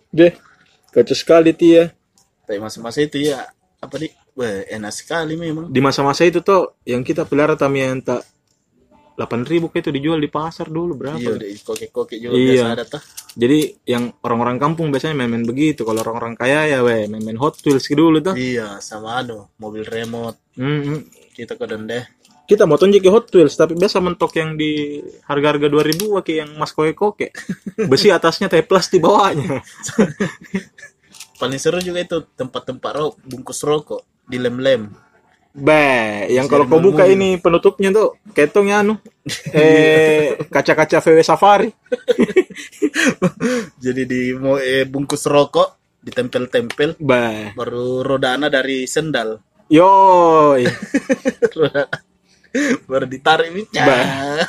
Deh 0.10 0.34
kacau 0.90 1.14
sekali 1.18 1.54
tia 1.54 1.90
tapi 2.44 2.60
masa-masa 2.60 3.00
itu 3.02 3.18
ya 3.24 3.50
apa 3.80 3.96
di 3.98 4.12
wah 4.36 4.66
enak 4.68 4.92
sekali 4.92 5.38
memang. 5.40 5.72
Di 5.72 5.80
masa-masa 5.80 6.28
itu 6.28 6.44
tuh 6.44 6.76
yang 6.84 7.06
kita 7.06 7.24
pelihara 7.24 7.56
Tamiya 7.56 7.94
yang 7.96 8.02
tak 8.04 8.22
8000 9.14 9.46
kayak 9.70 9.82
itu 9.86 9.92
dijual 9.94 10.18
di 10.18 10.28
pasar 10.28 10.68
dulu 10.68 10.98
berapa 10.98 11.22
iya 11.22 11.38
udah 11.38 11.50
kokek-kokek 11.62 12.18
juga 12.18 12.34
Iya. 12.34 12.46
biasa 12.50 12.68
ada 12.74 12.84
tuh 12.90 13.02
jadi 13.34 13.60
yang 13.86 14.04
orang-orang 14.22 14.58
kampung 14.58 14.90
biasanya 14.90 15.14
main-main 15.16 15.46
begitu 15.46 15.86
kalau 15.86 16.02
orang-orang 16.02 16.34
kaya 16.34 16.66
ya 16.68 16.80
weh 16.82 17.06
main-main 17.06 17.38
Hot 17.38 17.62
Wheels 17.62 17.86
dulu 17.90 18.18
tuh 18.20 18.34
iya 18.34 18.78
sama 18.78 19.22
anu 19.22 19.50
mobil 19.58 19.86
remote. 19.86 20.38
Mm-mm. 20.58 21.06
kita 21.34 21.54
kodon 21.54 21.86
deh 21.86 22.02
kita 22.44 22.68
mau 22.68 22.76
tunjuk 22.76 23.00
ke 23.00 23.10
Hot 23.10 23.30
Wheels 23.30 23.54
tapi 23.54 23.74
biasa 23.74 24.02
mentok 24.02 24.34
yang 24.36 24.58
di 24.58 25.00
harga-harga 25.24 25.72
2000 25.72 25.96
kayak 26.20 26.38
yang 26.44 26.52
mas 26.58 26.74
koke-koke 26.74 27.32
besi 27.90 28.10
atasnya 28.10 28.50
teh 28.52 28.62
plastik 28.62 29.00
bawahnya. 29.00 29.62
Paling 31.40 31.60
seru 31.60 31.80
juga 31.80 32.00
itu 32.00 32.18
tempat-tempat 32.36 32.92
rok 32.94 33.14
bungkus 33.24 33.64
rokok 33.64 34.02
di 34.24 34.40
lem-lem 34.40 34.92
Be, 35.54 35.86
yang 36.34 36.50
kalau 36.50 36.66
kau 36.66 36.82
buka 36.82 37.06
ini 37.06 37.38
penutupnya 37.38 37.94
tuh 37.94 38.18
ketongnya 38.34 38.82
anu. 38.82 38.98
Eh 39.54 40.34
kaca-kaca 40.50 40.98
VW 41.00 41.22
Safari. 41.22 41.70
Jadi 43.84 44.02
di 44.10 44.34
mau 44.34 44.58
eh, 44.58 44.84
bungkus 44.84 45.30
rokok 45.30 46.02
ditempel-tempel 46.02 46.98
Be, 46.98 47.54
baru 47.54 48.02
rodana 48.02 48.50
dari 48.50 48.90
sendal. 48.90 49.38
Yoi. 49.70 50.66
Roda- 51.58 51.90
baru 52.86 53.10
ditarik 53.10 53.50
ini 53.50 53.66
Bah. 53.74 54.46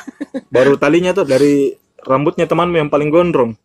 baru 0.53 0.77
talinya 0.77 1.17
tuh 1.17 1.25
dari 1.25 1.73
rambutnya 2.05 2.45
temanmu 2.45 2.77
yang 2.77 2.93
paling 2.93 3.09
gondrong 3.09 3.57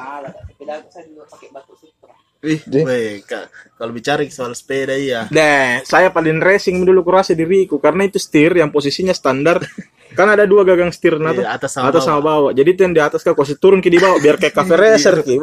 Kalah, 0.00 0.32
sepeda 0.48 0.72
aku 0.80 0.88
saya 0.88 1.04
juga 1.12 1.24
pakai 1.28 1.48
batu 1.52 1.74
supra. 1.76 2.14
Ih, 2.40 2.60
weh, 2.72 3.20
Kak, 3.20 3.76
kalau 3.76 3.92
bicara 3.92 4.24
soal 4.32 4.56
sepeda 4.56 4.96
iya. 4.96 5.28
Nah, 5.28 5.84
saya 5.84 6.08
paling 6.08 6.40
racing 6.40 6.80
dulu 6.88 7.04
kurasa 7.04 7.36
diriku 7.36 7.76
karena 7.76 8.08
itu 8.08 8.16
setir 8.16 8.56
yang 8.56 8.72
posisinya 8.72 9.12
standar. 9.12 9.60
kan 10.10 10.26
ada 10.26 10.42
dua 10.42 10.66
gagang 10.66 10.88
setir 10.90 11.20
nah 11.20 11.36
tuh. 11.36 11.44
Iya, 11.44 11.54
atas 11.54 11.70
sama 11.76 11.92
atas 11.92 12.02
sama 12.08 12.18
bawah. 12.24 12.50
Jadi 12.56 12.68
itu 12.72 12.80
yang 12.82 12.96
di 12.96 13.02
atas 13.04 13.20
kau 13.20 13.36
kasih 13.36 13.60
turun 13.60 13.84
ke 13.84 13.92
di 13.92 14.00
bawah 14.00 14.16
biar 14.18 14.40
kayak 14.40 14.56
cafe 14.56 14.74
racer 14.88 15.20
ki. 15.20 15.36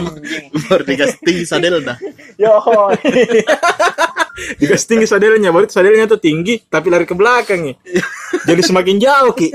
Baru 0.68 0.84
dikasih 0.84 1.18
tinggi 1.24 1.44
sadel 1.48 1.80
dah. 1.80 1.96
Yo. 2.36 2.52
Dikasih 4.60 4.86
tinggi 4.86 5.06
sadelnya, 5.06 5.54
baru 5.54 5.70
sadelnya 5.70 6.10
tuh 6.10 6.18
tinggi 6.18 6.58
tapi 6.66 6.90
lari 6.90 7.06
ke 7.06 7.14
belakang 7.14 7.70
nih. 7.70 7.76
Jadi 8.42 8.62
semakin 8.66 8.96
jauh 9.00 9.32
ki. 9.32 9.48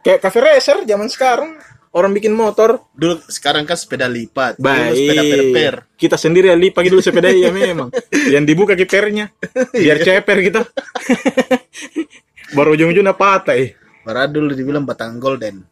Kayak 0.00 0.22
cafe 0.22 0.38
racer 0.38 0.76
zaman 0.86 1.10
sekarang 1.10 1.58
orang 1.96 2.12
bikin 2.12 2.36
motor 2.36 2.84
Dulu 2.92 3.24
sekarang 3.26 3.64
kan 3.64 3.74
sepeda 3.74 4.04
lipat. 4.04 4.60
Dulu 4.60 4.68
sepeda 4.92 5.22
Baik. 5.24 5.32
per-per. 5.32 5.74
Kita 5.96 6.16
sendiri 6.20 6.52
yang 6.52 6.60
lipat 6.60 6.84
dulu 6.86 7.00
sepeda 7.00 7.32
ya 7.32 7.48
memang. 7.48 7.88
Yang 8.12 8.44
dibuka 8.44 8.76
kipernya 8.76 9.32
biar 9.72 9.96
ceper 9.98 10.38
kita. 10.44 10.60
Baru 12.56 12.76
ujung-ujungnya 12.76 13.16
patah. 13.16 13.56
eh. 13.56 13.74
Baru 14.04 14.28
dulu 14.30 14.52
dibilang 14.54 14.86
batang 14.86 15.18
golden. 15.18 15.66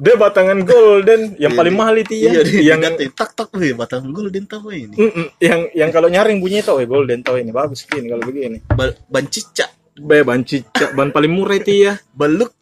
Dia 0.00 0.16
batangan 0.16 0.64
golden 0.64 1.36
yang 1.36 1.52
paling 1.52 1.76
mahal 1.76 1.92
itu 2.00 2.16
ya. 2.16 2.40
Iya, 2.40 2.72
yang 2.72 2.80
tak 3.12 3.36
tak 3.36 3.52
weh, 3.52 3.76
batang 3.76 4.08
golden 4.12 4.48
tahu 4.48 4.72
ini. 4.72 4.96
Yang 5.36 5.60
yang 5.76 5.90
kalau 5.92 6.08
nyaring 6.08 6.40
bunyi 6.40 6.64
tau 6.64 6.80
eh 6.80 6.88
golden 6.88 7.20
tau 7.20 7.36
ini 7.36 7.52
bagus 7.52 7.84
gini 7.84 8.08
kalau 8.08 8.24
begini. 8.24 8.64
Ba- 8.72 8.96
ban 9.12 9.28
cicak, 9.28 9.68
Be 10.00 10.24
ban 10.24 10.40
cicak, 10.40 10.96
ban 10.96 11.12
paling 11.12 11.28
murah 11.28 11.60
itu 11.60 11.84
ya. 11.84 12.00
baluk, 12.16 12.56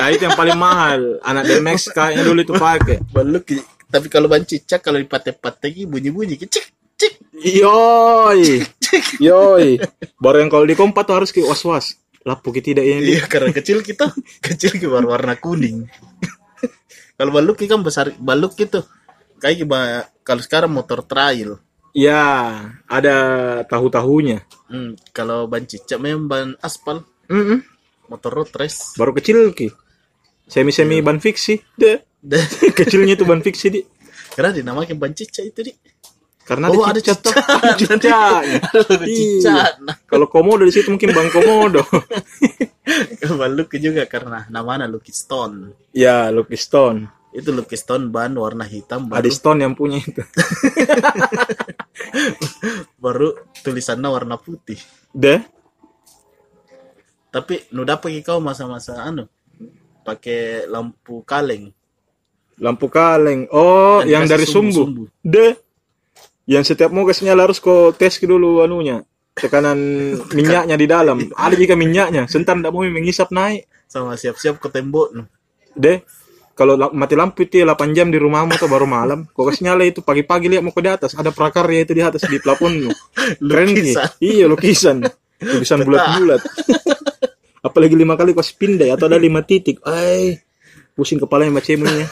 Nah 0.00 0.08
itu 0.08 0.24
yang 0.24 0.38
paling 0.38 0.56
mahal. 0.56 1.20
Anak 1.20 1.44
DMX 1.44 1.92
kayaknya 1.92 2.24
dulu 2.24 2.40
itu 2.40 2.54
pakai. 2.56 3.04
baluk. 3.12 3.44
Tapi 3.88 4.06
kalau 4.08 4.28
ban 4.28 4.40
cicak 4.44 4.80
kalau 4.80 4.96
dipate-pate 4.96 5.84
bunyi-bunyi 5.84 6.40
cik 6.40 6.48
cik. 6.96 7.12
Yoi. 7.38 8.64
Yoi. 9.22 9.68
Baru 10.18 10.36
yang 10.42 10.50
kalau 10.50 10.64
di 10.66 10.74
kompa 10.74 11.04
tuh 11.04 11.22
harus 11.22 11.30
ke 11.30 11.44
was-was. 11.44 11.94
Lapu 12.26 12.50
kita 12.50 12.74
tidak 12.74 12.84
ini. 12.84 13.14
Iya, 13.16 13.24
karena 13.30 13.54
kecil 13.54 13.80
kita, 13.80 14.10
kecil 14.44 14.74
baru 14.90 15.14
warna 15.14 15.38
kuning. 15.38 15.86
kalau 17.18 17.30
baluk 17.30 17.62
kan 17.62 17.80
besar 17.80 18.10
baluk 18.18 18.58
gitu. 18.58 18.82
Kayak 19.38 20.10
kalau 20.26 20.42
sekarang 20.42 20.74
motor 20.74 21.06
trail. 21.06 21.62
Ya, 21.98 22.22
ada 22.86 23.16
tahu-tahunya. 23.66 24.46
Hmm, 24.70 24.94
kalau 25.10 25.50
ban 25.50 25.66
cicak 25.66 25.98
memang 25.98 26.30
ban 26.30 26.48
aspal, 26.60 27.02
Mm-mm. 27.26 27.58
motor 28.06 28.30
road 28.32 28.50
race. 28.54 28.94
Baru 28.94 29.10
kecil 29.10 29.50
ki. 29.50 29.74
Semi-semi 30.46 31.02
ban 31.02 31.18
fiksi. 31.18 31.58
Deh. 31.74 31.98
Dan 32.18 32.46
Kecilnya 32.78 33.14
itu 33.14 33.26
ban 33.26 33.42
fiksi 33.42 33.66
di. 33.68 33.80
karena 34.28 34.54
dinamakan 34.54 34.94
ban 34.94 35.10
cicak 35.10 35.50
itu 35.50 35.60
di. 35.66 35.72
Karena 36.46 36.70
Oh, 36.70 36.80
ada 36.80 36.96
ada 36.96 37.00
cicak. 37.02 37.34
cicak. 37.76 38.42
Ada 38.62 39.04
Iya. 39.04 39.12
cicak. 39.42 39.72
Kalau 40.06 40.30
komodo 40.30 40.62
di 40.62 40.70
situ 40.70 40.88
mungkin 40.88 41.10
bang 41.10 41.28
komodo. 41.28 41.82
baluk 43.40 43.74
juga 43.76 44.06
karena 44.06 44.46
namanya 44.48 44.86
Lucky 44.86 45.10
Stone. 45.10 45.74
ya, 45.90 46.30
Lucky 46.30 46.56
Stone. 46.56 47.17
Itu 47.38 47.54
Lucky 47.54 47.78
Stone 47.78 48.10
ban 48.10 48.34
warna 48.34 48.66
hitam 48.66 49.06
Ada 49.06 49.22
baru, 49.22 49.30
Stone 49.30 49.62
yang 49.62 49.78
punya 49.78 50.02
itu. 50.02 50.18
baru 53.04 53.38
tulisannya 53.62 54.10
warna 54.10 54.34
putih. 54.42 54.82
Deh. 55.14 55.38
Tapi 57.30 57.70
nu 57.70 57.86
dapat 57.86 58.10
kau 58.26 58.42
masa-masa 58.42 58.98
anu 59.06 59.30
pakai 60.02 60.66
lampu 60.66 61.22
kaleng. 61.22 61.70
Lampu 62.58 62.90
kaleng. 62.90 63.46
Oh, 63.54 64.02
yang 64.02 64.26
dikasih 64.26 64.34
dari 64.34 64.46
sumbu. 64.50 64.74
sumbu-sumbu. 64.74 65.02
Deh. 65.22 65.54
Yang 66.50 66.74
setiap 66.74 66.90
mau 66.90 67.06
kasih 67.06 67.30
nyala 67.30 67.46
harus 67.46 67.62
kau 67.62 67.94
tes 67.94 68.18
dulu 68.18 68.66
anunya. 68.66 69.06
Tekanan 69.38 69.78
minyaknya 70.36 70.74
di 70.74 70.90
dalam. 70.90 71.22
Ada 71.38 71.54
juga 71.54 71.78
minyaknya. 71.78 72.26
Sentar 72.26 72.58
tidak 72.58 72.74
mau 72.74 72.82
mengisap 72.82 73.30
naik. 73.30 73.70
Sama 73.86 74.18
siap-siap 74.18 74.58
ke 74.58 74.66
tembok. 74.74 75.14
Deh. 75.78 76.02
Kalau 76.58 76.74
la- 76.74 76.90
mati 76.90 77.14
lampu 77.14 77.46
itu 77.46 77.62
ya 77.62 77.66
8 77.70 77.94
jam 77.94 78.10
di 78.10 78.18
rumahmu 78.18 78.58
tuh 78.58 78.66
baru 78.66 78.82
malam. 78.82 79.30
Kau 79.30 79.46
kasih 79.46 79.70
nyala 79.70 79.86
itu 79.86 80.02
pagi-pagi 80.02 80.50
lihat 80.50 80.66
mau 80.66 80.74
ke 80.74 80.82
di 80.82 80.90
atas. 80.90 81.14
Ada 81.14 81.30
prakarya 81.30 81.86
itu 81.86 81.94
di 81.94 82.02
atas 82.02 82.26
di 82.26 82.42
plafon. 82.42 82.90
Keren 83.48 83.70
ki. 83.70 83.94
Lukisan. 83.94 84.08
Iya 84.18 84.44
lukisan. 84.50 84.96
Lukisan 85.38 85.78
bulat-bulat. 85.86 86.42
Apalagi 87.66 87.94
lima 87.94 88.18
kali 88.18 88.34
kau 88.34 88.42
pindah 88.42 88.98
atau 88.98 89.06
ada 89.06 89.14
lima 89.14 89.46
titik. 89.46 89.78
Ay, 89.86 90.42
pusing 90.98 91.22
kepalanya 91.22 91.62
macamnya. 91.62 92.10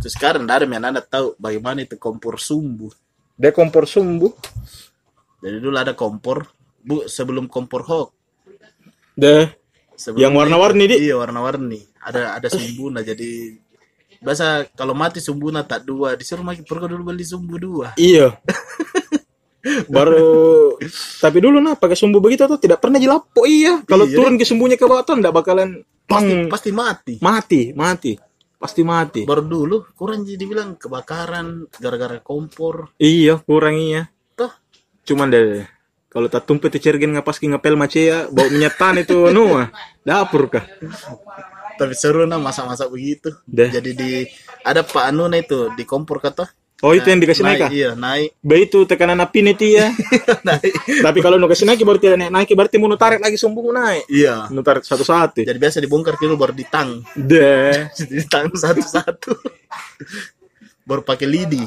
Terus 0.00 0.16
sekarang 0.16 0.48
dari 0.48 0.64
yang 0.64 0.84
anda 0.88 1.04
tahu 1.04 1.36
bagaimana 1.36 1.84
itu 1.84 2.00
kompor 2.00 2.40
sumbu. 2.40 2.88
Dia 3.36 3.52
kompor 3.52 3.84
sumbu. 3.84 4.32
Jadi 5.44 5.60
dulu 5.60 5.76
ada 5.76 5.92
kompor 5.92 6.48
bu 6.80 7.04
sebelum 7.04 7.52
kompor 7.52 7.84
hok. 7.84 8.08
Deh. 9.12 9.44
Sebelum 9.98 10.22
Yang 10.22 10.32
warna-warni, 10.38 10.84
Di? 10.86 10.96
Iya 11.10 11.18
warna-warni. 11.18 11.80
Ada 12.08 12.40
ada 12.40 12.48
sumbuna 12.48 13.04
jadi 13.04 13.60
biasa 14.18 14.74
kalau 14.74 14.96
mati 14.96 15.22
sumbuna 15.22 15.62
tak 15.62 15.86
dua 15.86 16.18
disuruh 16.18 16.42
maki 16.42 16.66
pergi 16.66 16.86
dulu 16.90 17.12
beli 17.12 17.24
sumbu 17.24 17.54
dua. 17.60 17.94
Iya. 17.94 18.34
Baru 19.92 20.74
tapi 21.20 21.38
dulu 21.44 21.60
nah 21.60 21.76
pakai 21.76 21.94
sumbu 21.94 22.18
begitu 22.18 22.48
tuh 22.48 22.56
tidak 22.56 22.80
pernah 22.80 22.96
jelapo 22.96 23.44
iya. 23.44 23.84
Kalau 23.84 24.08
Iya, 24.08 24.16
turun 24.16 24.40
ke 24.40 24.48
sumbunya 24.48 24.80
ke 24.80 24.88
bawah 24.88 25.04
tuh 25.04 25.20
enggak 25.20 25.34
bakalan 25.36 25.84
Pasti 26.08 26.32
pang 26.32 26.48
pasti 26.48 26.70
mati. 26.72 27.14
mati, 27.20 27.62
mati. 27.76 28.12
Pasti 28.58 28.82
mati. 28.82 29.22
Baru 29.28 29.44
dulu 29.44 29.76
kurang 29.94 30.24
jadi 30.24 30.40
bilang 30.48 30.74
kebakaran 30.80 31.68
gara-gara 31.78 32.18
kompor. 32.18 32.90
Iya, 32.98 33.38
kurang 33.44 33.76
iya. 33.76 34.08
Toh 34.34 34.50
Cuman 35.04 35.30
deh 35.30 35.68
kalau 36.08 36.26
tak 36.32 36.48
tumpet 36.48 36.72
cergen 36.80 37.12
ngapas 37.14 37.36
ki 37.36 37.52
ngapel 37.52 37.76
macea 37.76 38.26
bau 38.32 38.48
minyak 38.48 38.80
tan 38.80 38.96
itu 38.96 39.14
anu 39.28 39.60
ah. 39.60 39.68
dapur 40.02 40.48
kah 40.48 40.64
tapi 41.78 41.94
seru 41.94 42.26
nah 42.26 42.36
masa-masa 42.36 42.84
begitu. 42.84 43.30
Deh. 43.46 43.70
Jadi 43.70 43.90
di 43.94 44.10
ada 44.60 44.82
Pak 44.82 45.04
Anu 45.08 45.30
nah 45.30 45.38
itu 45.38 45.70
di 45.72 45.86
kompor 45.86 46.18
kata. 46.18 46.50
oh 46.78 46.94
itu 46.94 47.10
yang 47.10 47.18
dikasih 47.18 47.42
naik 47.42 47.58
kah 47.58 47.70
Iya 47.74 47.90
naik. 47.94 48.38
Ba 48.38 48.54
itu 48.54 48.86
tekanan 48.86 49.18
api 49.18 49.42
nih 49.42 49.54
ya 49.66 49.90
naik. 50.46 50.70
tapi 51.02 51.18
kalau 51.18 51.34
nu 51.34 51.50
kasih 51.50 51.66
naik 51.66 51.82
baru 51.82 51.98
tidak 51.98 52.22
naik 52.22 52.30
naik 52.30 52.54
berarti 52.54 52.78
mau 52.78 52.86
tarik 52.94 53.18
lagi 53.18 53.34
sumbung 53.34 53.74
naik 53.74 54.06
Iya. 54.06 54.46
nu 54.50 54.62
tarik 54.62 54.86
satu-satu 54.86 55.42
Jadi 55.42 55.58
biasa 55.58 55.82
dibongkar 55.82 56.14
dulu 56.14 56.38
baru 56.38 56.54
ditang. 56.54 57.02
deh 57.18 57.90
ditang 58.14 58.54
satu-satu. 58.54 59.34
baru 60.86 61.02
pakai 61.02 61.26
lidi. 61.26 61.66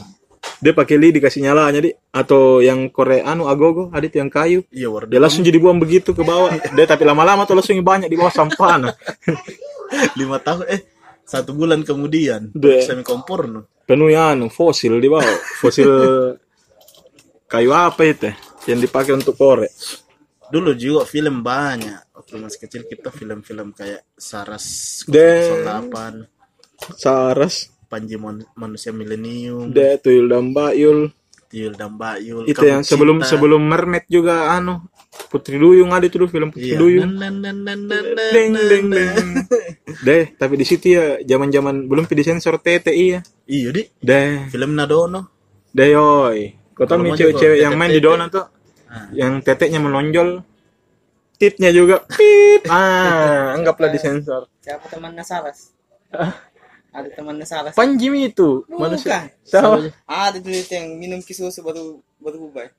dia 0.57 0.73
pakai 0.73 0.95
lidi 0.97 1.19
kasih 1.19 1.43
nyala 1.43 1.69
jadi 1.69 1.91
atau 2.09 2.63
yang 2.63 2.87
Korea 2.89 3.27
anu 3.27 3.45
agogo 3.45 3.91
ada 3.91 4.01
itu 4.01 4.15
yang 4.17 4.31
kayu 4.31 4.63
Iya 4.71 4.89
dia 5.05 5.19
langsung 5.19 5.43
jadi 5.43 5.59
buang 5.59 5.77
begitu 5.77 6.15
ke 6.15 6.23
bawah 6.23 6.49
dia 6.75 6.85
tapi 6.87 7.03
lama-lama 7.03 7.43
tuh 7.43 7.53
langsung 7.53 7.75
banyak 7.77 8.07
di 8.07 8.15
bawah 8.15 8.31
sampah 8.31 8.73
nah. 8.79 8.93
Lima 10.19 10.37
tahun 10.41 10.65
eh 10.67 10.81
satu 11.21 11.55
bulan 11.55 11.85
kemudian. 11.85 12.51
Deh. 12.51 12.83
semi 12.83 13.05
kompor 13.05 13.47
no. 13.47 13.61
penuh 13.87 14.07
ya 14.07 14.31
anu 14.35 14.47
fosil 14.47 14.99
di 14.99 15.07
bawah. 15.07 15.37
Fosil 15.59 15.91
kayu 17.51 17.71
apa 17.75 18.01
itu? 18.07 18.31
Yang 18.67 18.79
dipakai 18.87 19.13
untuk 19.15 19.35
korek. 19.35 19.71
Dulu 20.51 20.75
juga 20.75 21.07
film 21.07 21.43
banyak. 21.43 22.11
Waktu 22.15 22.33
masih 22.39 22.59
kecil 22.67 22.81
kita 22.87 23.09
film-film 23.09 23.71
kayak 23.71 24.03
Saras. 24.15 25.01
08 25.07 26.27
saras. 26.97 27.69
Panji 27.91 28.15
Mon- 28.15 28.47
Manusia 28.55 28.95
Milenium. 28.95 29.71
Deh 29.71 29.99
tuyul 29.99 30.31
dan 30.31 30.55
bayul. 30.55 31.11
Tiul 31.51 31.75
dan 31.75 31.99
Bayul 31.99 32.47
itu 32.47 32.63
yang 32.63 32.79
sebelum 32.79 33.27
sebelum 33.27 33.59
mermaid 33.59 34.07
juga 34.07 34.55
anu 34.55 34.87
Putri 35.11 35.59
Duyung 35.59 35.91
ada 35.91 36.07
itu 36.07 36.19
film 36.27 36.55
Putri 36.55 36.71
iya. 36.71 36.79
Duyung. 36.79 37.19
Deng 37.19 37.43
deng 37.43 38.85
deng 38.87 39.27
deh 40.07 40.23
tapi 40.39 40.55
di 40.55 40.65
situ 40.65 40.95
ya 40.95 41.19
zaman 41.23 41.51
zaman 41.51 41.75
belum 41.91 42.07
di 42.07 42.23
sensor 42.23 42.59
tete 42.63 42.95
iya 42.95 43.19
iya 43.43 43.69
di 43.75 43.83
deh. 43.99 44.47
Film 44.47 44.71
Nadono. 44.75 45.27
Deh 45.75 45.91
yoi. 45.91 46.55
Kau 46.75 46.87
tahu 46.87 47.03
nih 47.03 47.13
cewek-cewek 47.19 47.59
yang 47.59 47.75
main 47.75 47.91
di 47.91 47.99
dona 47.99 48.31
tuh? 48.31 48.47
Ah. 48.91 49.07
yang 49.15 49.39
teteknya 49.39 49.79
menonjol. 49.79 50.43
Titnya 51.39 51.73
juga 51.73 52.05
pip 52.05 52.69
ah 52.69 53.49
anggaplah 53.57 53.89
disensor 53.89 54.45
Siapa 54.61 54.85
temannya 54.93 55.25
Saras? 55.25 55.73
Ada 56.93 57.09
temannya 57.17 57.49
Saras. 57.49 57.73
Panjim 57.73 58.13
itu 58.13 58.61
Bukan. 58.69 58.77
manusia 58.77 59.25
siapa? 59.41 59.89
Ada 60.05 60.37
tuh 60.37 60.53
itu 60.53 60.69
yang 60.77 61.01
minum 61.01 61.17
kisusu 61.17 61.65
baru 61.65 61.97
baru 62.21 62.37
ubah. 62.45 62.69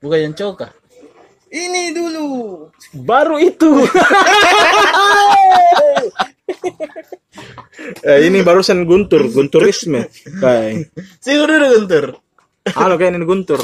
bukan 0.00 0.16
yang 0.16 0.32
coka 0.32 0.72
Ini 1.50 1.90
dulu. 1.90 2.26
baru 3.02 3.36
itu. 3.42 3.70
Eh, 8.04 8.28
ini 8.28 8.44
barusan 8.44 8.84
Guntur 8.84 9.32
Gunturisme 9.32 10.04
kayak 10.42 10.92
sih 11.22 11.40
udah 11.40 11.54
udah 11.56 11.70
Guntur. 11.78 12.04
Halo 12.76 13.00
kayak 13.00 13.16
ini 13.16 13.24
Guntur 13.24 13.60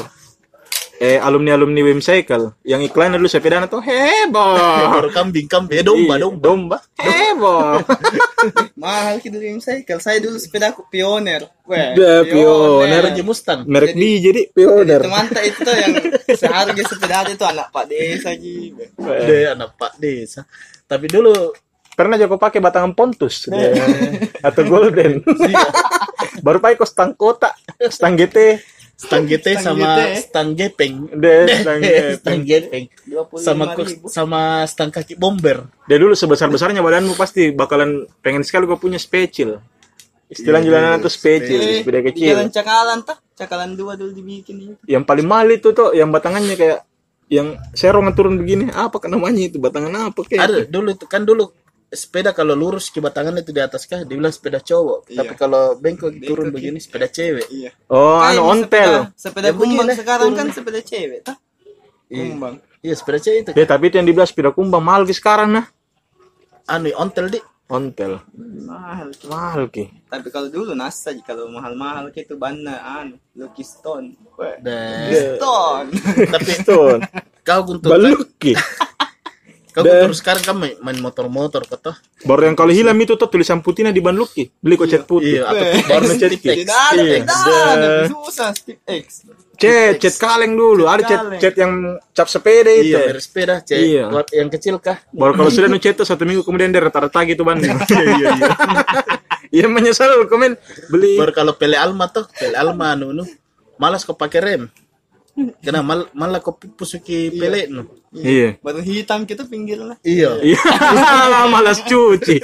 eh 0.99 1.19
alumni 1.19 1.53
alumni 1.53 1.81
Wim 1.83 1.99
Cycle 1.99 2.57
yang 2.63 2.81
iklan 2.81 3.13
dulu 3.13 3.27
sepeda 3.27 3.61
tuh 3.65 3.81
heboh 3.81 5.09
kambing 5.17 5.45
kambing. 5.45 5.77
Eh 5.77 5.85
domba 5.85 6.15
Iya, 6.15 6.23
domba. 6.23 6.41
domba 6.41 6.79
heboh 6.97 7.85
Mahal 8.77 9.19
kita 9.19 9.37
dulu 9.37 9.47
yung 9.49 9.61
cycle. 9.61 9.99
Saya 9.99 10.19
dulu 10.19 10.37
sepeda 10.37 10.71
aku 10.71 10.87
pioner. 10.87 11.49
Weh, 11.65 11.93
Dah, 11.93 12.23
Pioner. 12.23 13.03
Raja 13.03 13.23
Mustang. 13.23 13.67
merek 13.67 13.93
Jadi- 13.93 13.99
B 13.99 14.23
jadi 14.23 14.41
pioner 14.49 15.01
Itu 15.01 15.11
mantap 15.11 15.43
itu 15.43 15.61
yang 15.67 15.93
seharga 16.33 16.83
sepeda 16.85 17.27
itu 17.27 17.43
anak 17.43 17.69
Pak 17.69 17.85
Desa 17.87 18.31
gitu. 18.33 18.83
Deh 19.01 19.51
anak 19.51 19.75
Pak 19.75 19.99
Desa. 19.99 20.47
Tapi 20.85 21.07
dulu 21.07 21.35
pernah 21.91 22.15
Joko 22.15 22.37
pakai 22.37 22.61
batangan 22.61 22.93
Pontus 22.93 23.49
atau 24.39 24.63
Golden 24.63 25.25
baru 26.45 26.61
pakai 26.61 26.77
kok 26.77 26.87
stang 26.87 27.17
kota 27.17 27.49
stang 27.89 28.13
GT 28.15 28.61
stang 28.97 29.29
GT 29.29 29.47
Stang 29.61 29.77
sama 29.77 29.89
GT. 29.93 30.11
stang 30.25 30.49
gepeng. 30.53 30.95
deh 31.13 31.45
stang 31.61 31.81
stang 32.19 32.41
gepeng. 32.43 32.85
25 33.05 33.39
Sama 33.39 33.65
sama 34.09 34.43
stang 34.65 34.89
kaki 34.89 35.15
bomber. 35.15 35.69
Dia 35.85 36.01
dulu 36.01 36.17
sebesar 36.17 36.49
besarnya 36.49 36.81
badanmu 36.81 37.13
pasti 37.13 37.53
bakalan 37.53 38.09
pengen 38.21 38.41
sekali 38.41 38.65
gue 38.65 38.81
punya 38.81 38.97
special. 38.97 39.61
Istilah 40.27 40.59
Iya, 40.59 40.75
jalanan 40.75 40.99
tuh 40.99 41.13
special, 41.13 41.61
Eh, 41.61 41.87
sepeda 41.87 42.03
di 42.03 42.07
kecil. 42.11 42.35
Jalan 42.35 42.49
Cakalan 42.51 42.99
tuh. 43.07 43.17
Cakalan 43.37 43.71
dua 43.77 43.95
dulu 43.95 44.11
dibikin 44.11 44.57
itu. 44.59 44.75
Yang 44.89 45.05
paling 45.07 45.27
mahal 45.29 45.49
itu 45.53 45.71
tuh 45.71 45.93
yang 45.93 46.11
batangannya 46.11 46.57
kayak 46.57 46.81
yang 47.29 47.55
serong 47.77 48.11
turun 48.11 48.35
begini. 48.35 48.73
Apa 48.73 48.97
kan 48.99 49.13
namanya 49.13 49.45
itu 49.45 49.61
batangan 49.61 50.11
apa 50.11 50.21
kayak? 50.25 50.41
Ada 50.49 50.59
dulu 50.67 50.89
itu 50.91 51.07
kan 51.07 51.23
dulu 51.23 51.53
sepeda 51.97 52.31
kalau 52.31 52.53
lurus 52.53 52.93
ke 52.93 53.01
batangan 53.01 53.35
itu 53.35 53.51
di 53.51 53.59
atas 53.59 53.89
kah 53.89 54.05
dibilang 54.05 54.31
sepeda 54.31 54.61
cowok. 54.61 55.09
Iya. 55.09 55.19
Tapi 55.19 55.33
kalau 55.35 55.75
bengkok 55.75 56.13
turun 56.21 56.53
begini 56.53 56.77
sepeda 56.77 57.09
cewek. 57.09 57.49
Iya. 57.49 57.71
Oh, 57.89 58.21
Kayak 58.21 58.31
anu 58.31 58.43
ontel. 58.45 58.93
Sepeda, 59.11 59.17
sepeda 59.17 59.47
Ya, 59.49 59.53
kumbang 59.57 59.87
begini, 59.89 59.99
sekarang 59.99 60.29
turun. 60.29 60.39
kan 60.39 60.47
sepeda 60.53 60.81
cewek 60.81 61.21
tah. 61.25 61.37
Kumbang. 62.07 62.55
Iya 62.79 62.95
sepeda 62.95 63.19
cewek 63.19 63.39
itu. 63.43 63.51
Ya 63.53 63.65
tapi 63.65 63.85
itu 63.89 63.97
yang 63.97 64.07
dibilang 64.07 64.29
sepeda 64.29 64.51
kumbang 64.53 64.85
mahal 64.85 65.03
ki 65.03 65.17
sekarang 65.17 65.49
nah. 65.51 65.67
Anu 66.67 66.93
ontel 66.95 67.33
di. 67.33 67.41
Ontel. 67.67 68.23
Mahal. 68.63 69.11
Mahal 69.27 69.67
ki. 69.67 69.91
Tapi 70.07 70.31
kalau 70.31 70.47
dulu 70.47 70.71
nasa 70.73 71.11
kalau 71.27 71.51
mahal-mahal 71.51 72.15
gitu 72.15 72.39
bana 72.39 73.03
anu 73.03 73.19
Lucky 73.35 73.67
Stone. 73.67 74.15
Dan 74.63 75.11
Stone. 75.35 75.89
tapi 76.31 76.63
Tuh, 76.63 77.03
kau 77.47 77.67
untuk 77.67 77.91
baluk 77.91 78.31
kau 79.77 79.85
untuk 79.85 80.17
sekarang 80.17 80.41
kan 80.41 80.57
main, 80.57 80.73
main 80.81 80.97
motor-motor 80.97 81.69
kau 81.69 81.77
toh. 81.77 81.93
Baru 82.25 82.49
yang 82.49 82.57
kalau 82.57 82.73
hilang 82.73 82.97
itu 82.97 83.13
tuh 83.13 83.29
tulisan 83.29 83.61
putihnya 83.61 83.93
di 83.93 84.01
ban 84.01 84.17
ki. 84.17 84.49
Beli 84.57 84.75
kok 84.81 84.89
cat 84.89 85.05
putih. 85.05 85.45
Iya, 85.45 85.53
atau 85.53 85.65
baru 85.85 86.05
Tidak 86.17 86.41
X. 86.41 86.57
Tidak 86.65 86.81
ada, 86.81 87.03
Iya. 87.05 87.17
tidak 87.21 87.65
ada. 87.69 87.89
Susah 88.09 88.49
Steve 88.57 88.81
X. 88.89 89.05
Cat, 89.61 90.01
cat 90.01 90.15
kaleng 90.17 90.57
dulu. 90.57 90.89
Ada 90.89 91.03
cat, 91.05 91.21
kaleng. 91.21 91.41
cat 91.45 91.55
yang 91.61 91.73
cap 92.17 92.29
sepeda 92.33 92.73
itu. 92.73 92.97
Iya, 92.97 93.21
sepeda, 93.21 93.55
cek 93.61 93.77
Iya. 93.77 94.05
buat 94.09 94.29
yang 94.33 94.49
kecil 94.49 94.81
kah? 94.81 94.97
Baru 95.13 95.37
kalau 95.37 95.53
sudah 95.53 95.69
nu 95.69 95.77
cetak 95.77 96.09
satu 96.09 96.25
minggu 96.25 96.41
kemudian 96.41 96.73
dia 96.73 96.81
rata-rata 96.81 97.21
gitu 97.29 97.45
ban. 97.45 97.61
Iya 97.61 97.77
iya 98.17 98.29
iya. 98.33 98.51
Iya 99.55 99.71
menyesal 99.71 100.27
komen 100.27 100.59
beli. 100.91 101.21
Baru 101.21 101.31
kalau 101.31 101.53
pele 101.55 101.79
alma 101.79 102.11
tuh, 102.11 102.27
pele 102.35 102.59
alma 102.59 102.93
anu 102.99 103.15
nu, 103.15 103.25
malas 103.79 104.03
kau 104.03 104.17
pakai 104.17 104.41
rem. 104.43 104.63
Karena 105.37 105.85
mal, 105.85 106.09
malah 106.11 106.41
kau 106.41 106.57
pusuki 106.57 107.29
pele 107.31 107.69
nu. 107.69 107.85
Iya. 108.11 108.57
Baru 108.59 108.81
hitam 108.81 109.23
kita 109.23 109.45
pinggirnya. 109.45 110.01
Iya. 110.01 110.41
Iya. 110.41 110.61
Malas 111.53 111.85
cuci. 111.85 112.41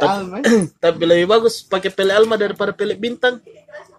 Alma. 0.00 0.42
Tapi 0.82 1.02
lebih 1.02 1.26
bagus 1.30 1.62
pakai 1.62 1.94
pele 1.94 2.10
alma 2.10 2.34
daripada 2.34 2.74
pele 2.74 2.98
bintang. 2.98 3.38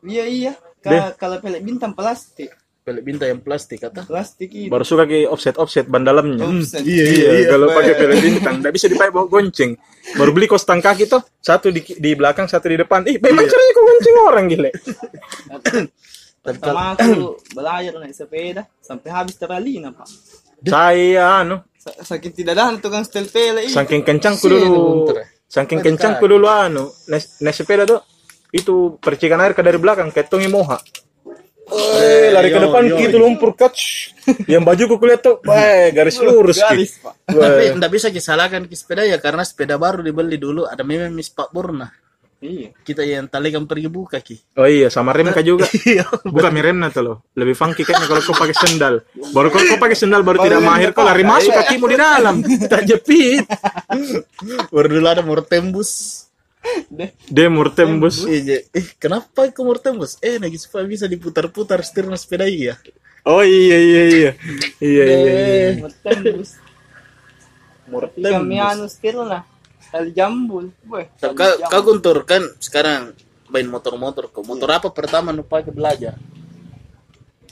Iya 0.03 0.25
iya. 0.27 0.53
Ka- 0.83 1.15
Kalau 1.15 1.39
pelek 1.39 1.63
bintang 1.63 1.95
plastik. 1.95 2.51
Pele 2.83 2.99
bintang 2.99 3.31
yang 3.31 3.39
plastik 3.39 3.79
kata. 3.79 4.03
Plastik 4.03 4.51
itu. 4.51 4.67
Baru 4.67 4.83
suka 4.83 5.07
ke 5.07 5.23
offset 5.23 5.55
offset 5.55 5.87
ban 5.87 6.03
dalamnya. 6.03 6.43
Offset. 6.43 6.83
Iya, 6.83 7.47
kalau 7.47 7.71
pakai 7.71 7.95
pele 7.95 8.19
bintang, 8.19 8.59
nggak 8.59 8.73
bisa 8.75 8.91
dipakai 8.91 9.15
bawa 9.15 9.31
gonceng. 9.31 9.79
Baru 10.19 10.35
beli 10.35 10.51
kos 10.51 10.67
tang 10.67 10.83
kaki 10.83 11.07
tuh, 11.07 11.23
satu 11.39 11.71
di, 11.71 11.79
di 11.79 12.11
belakang, 12.11 12.43
satu 12.43 12.67
di 12.67 12.75
depan. 12.75 13.07
Ih, 13.07 13.23
memang 13.23 13.47
caranya 13.47 13.71
kok 13.71 13.83
gonceng 13.87 14.15
orang 14.19 14.45
gile. 14.51 14.69
Pertama 16.43 16.91
aku 16.91 17.39
belajar 17.55 17.95
naik 17.95 18.11
sepeda 18.11 18.67
sampai 18.83 19.09
habis 19.15 19.39
teralina 19.39 19.95
pak. 19.95 20.07
Saya 20.59 21.39
anu, 21.39 21.63
Sa- 21.79 21.95
Saking 22.03 22.35
tidak 22.35 22.59
ada 22.59 22.75
tukang 22.75 23.03
setel 23.03 23.31
pele 23.31 23.63
ini. 23.63 23.71
saking 23.71 24.03
kencangku 24.03 24.47
Sini 24.47 24.59
dulu. 24.59 24.83
Saking 25.47 25.79
Bentar. 25.79 25.87
kencangku 25.87 26.25
dulu 26.27 26.47
anu, 26.51 26.91
naik, 27.07 27.23
naik 27.39 27.55
sepeda 27.55 27.87
tuh 27.87 28.03
itu 28.51 28.99
percikan 28.99 29.39
air 29.39 29.55
ke 29.55 29.63
dari 29.63 29.79
belakang 29.79 30.11
kayak 30.11 30.27
tongi 30.27 30.51
moha. 30.51 30.83
Eh, 31.73 32.29
lari 32.29 32.49
ke 32.53 32.59
yo, 32.59 32.63
depan 32.69 32.83
yo, 32.85 32.95
gitu 33.01 33.17
lumpur 33.17 33.57
catch. 33.57 34.13
Yang 34.45 34.63
baju 34.63 34.83
ku 34.87 34.95
kulihat 35.01 35.21
tuh, 35.25 35.35
wah, 35.43 35.89
garis 35.89 36.17
lurus 36.21 36.61
Garis 36.61 36.95
gitu. 36.95 37.09
pak. 37.09 37.13
Tapi 37.27 37.63
enggak 37.73 37.91
bisa 37.91 38.07
disalahkan 38.13 38.69
ke 38.69 38.75
sepeda 38.77 39.03
ya 39.03 39.17
karena 39.17 39.41
sepeda 39.41 39.75
baru 39.81 40.05
dibeli 40.05 40.37
dulu 40.37 40.69
ada 40.69 40.85
memang 40.85 41.11
Miss 41.11 41.33
Pak 41.33 41.49
Burna. 41.49 41.89
Iya. 42.43 42.69
Kita 42.83 43.07
yang 43.07 43.31
talikan 43.31 43.63
pergi 43.63 43.87
buka 43.87 44.19
ki. 44.19 44.59
Oh 44.59 44.67
iya, 44.67 44.91
sama 44.91 45.15
rem 45.15 45.31
kah 45.31 45.39
juga. 45.39 45.63
Iya. 45.87 46.03
Bukan 46.27 46.51
remnya 46.59 46.91
tuh 46.91 47.03
loh. 47.03 47.17
Lebih 47.39 47.55
funky 47.55 47.87
kayaknya 47.87 48.07
kalau 48.11 48.21
kau 48.21 48.35
pakai 48.35 48.55
sendal. 48.55 48.93
Baru 49.31 49.47
kalau 49.47 49.63
kau 49.71 49.79
pakai 49.79 49.95
sendal 49.95 50.21
baru 50.27 50.43
tidak 50.43 50.59
mahir 50.59 50.91
kau 50.91 51.07
lari 51.07 51.23
masuk 51.23 51.55
kakimu 51.55 51.87
di 51.87 51.97
dalam. 51.97 52.35
Tak 52.71 52.83
jepit. 52.83 53.47
Baru 54.67 54.87
dulu 54.91 55.07
ada 55.07 55.23
mau 55.23 55.39
tembus. 55.39 56.23
Deh. 56.87 57.11
Demur 57.27 57.73
tembus. 57.75 58.23
Iya, 58.23 58.63
eh 58.71 58.87
kenapa 58.95 59.49
kau 59.51 59.67
mau 59.67 59.75
tembus? 59.75 60.15
Eh 60.23 60.39
lagi 60.39 60.55
supaya 60.55 60.87
bisa 60.87 61.05
diputar-putar 61.09 61.83
setirnya 61.83 62.15
sepeda 62.15 62.47
iya. 62.47 62.79
Oh 63.27 63.43
iya 63.43 63.77
iya 63.79 64.03
iya. 64.07 64.31
Iya 64.79 65.03
iya. 65.03 65.25
iya. 65.79 65.89
Tembus. 66.03 66.59
Mau 67.91 67.99
Tapi 67.99 68.23
kami 68.23 68.57
anu 68.59 68.87
setir 68.87 69.15
lah. 69.19 69.43
Tali 69.91 70.15
jambul. 70.15 70.71
Weh. 70.87 71.07
Kau, 71.19 71.53
kau 71.67 71.81
Guntur 71.83 72.23
kan 72.23 72.41
sekarang 72.63 73.11
main 73.51 73.67
motor-motor 73.67 74.31
kau. 74.31 74.41
Motor 74.41 74.69
apa 74.79 74.87
pertama 74.95 75.35
nu 75.35 75.43
pakai 75.43 75.71
belajar? 75.75 76.15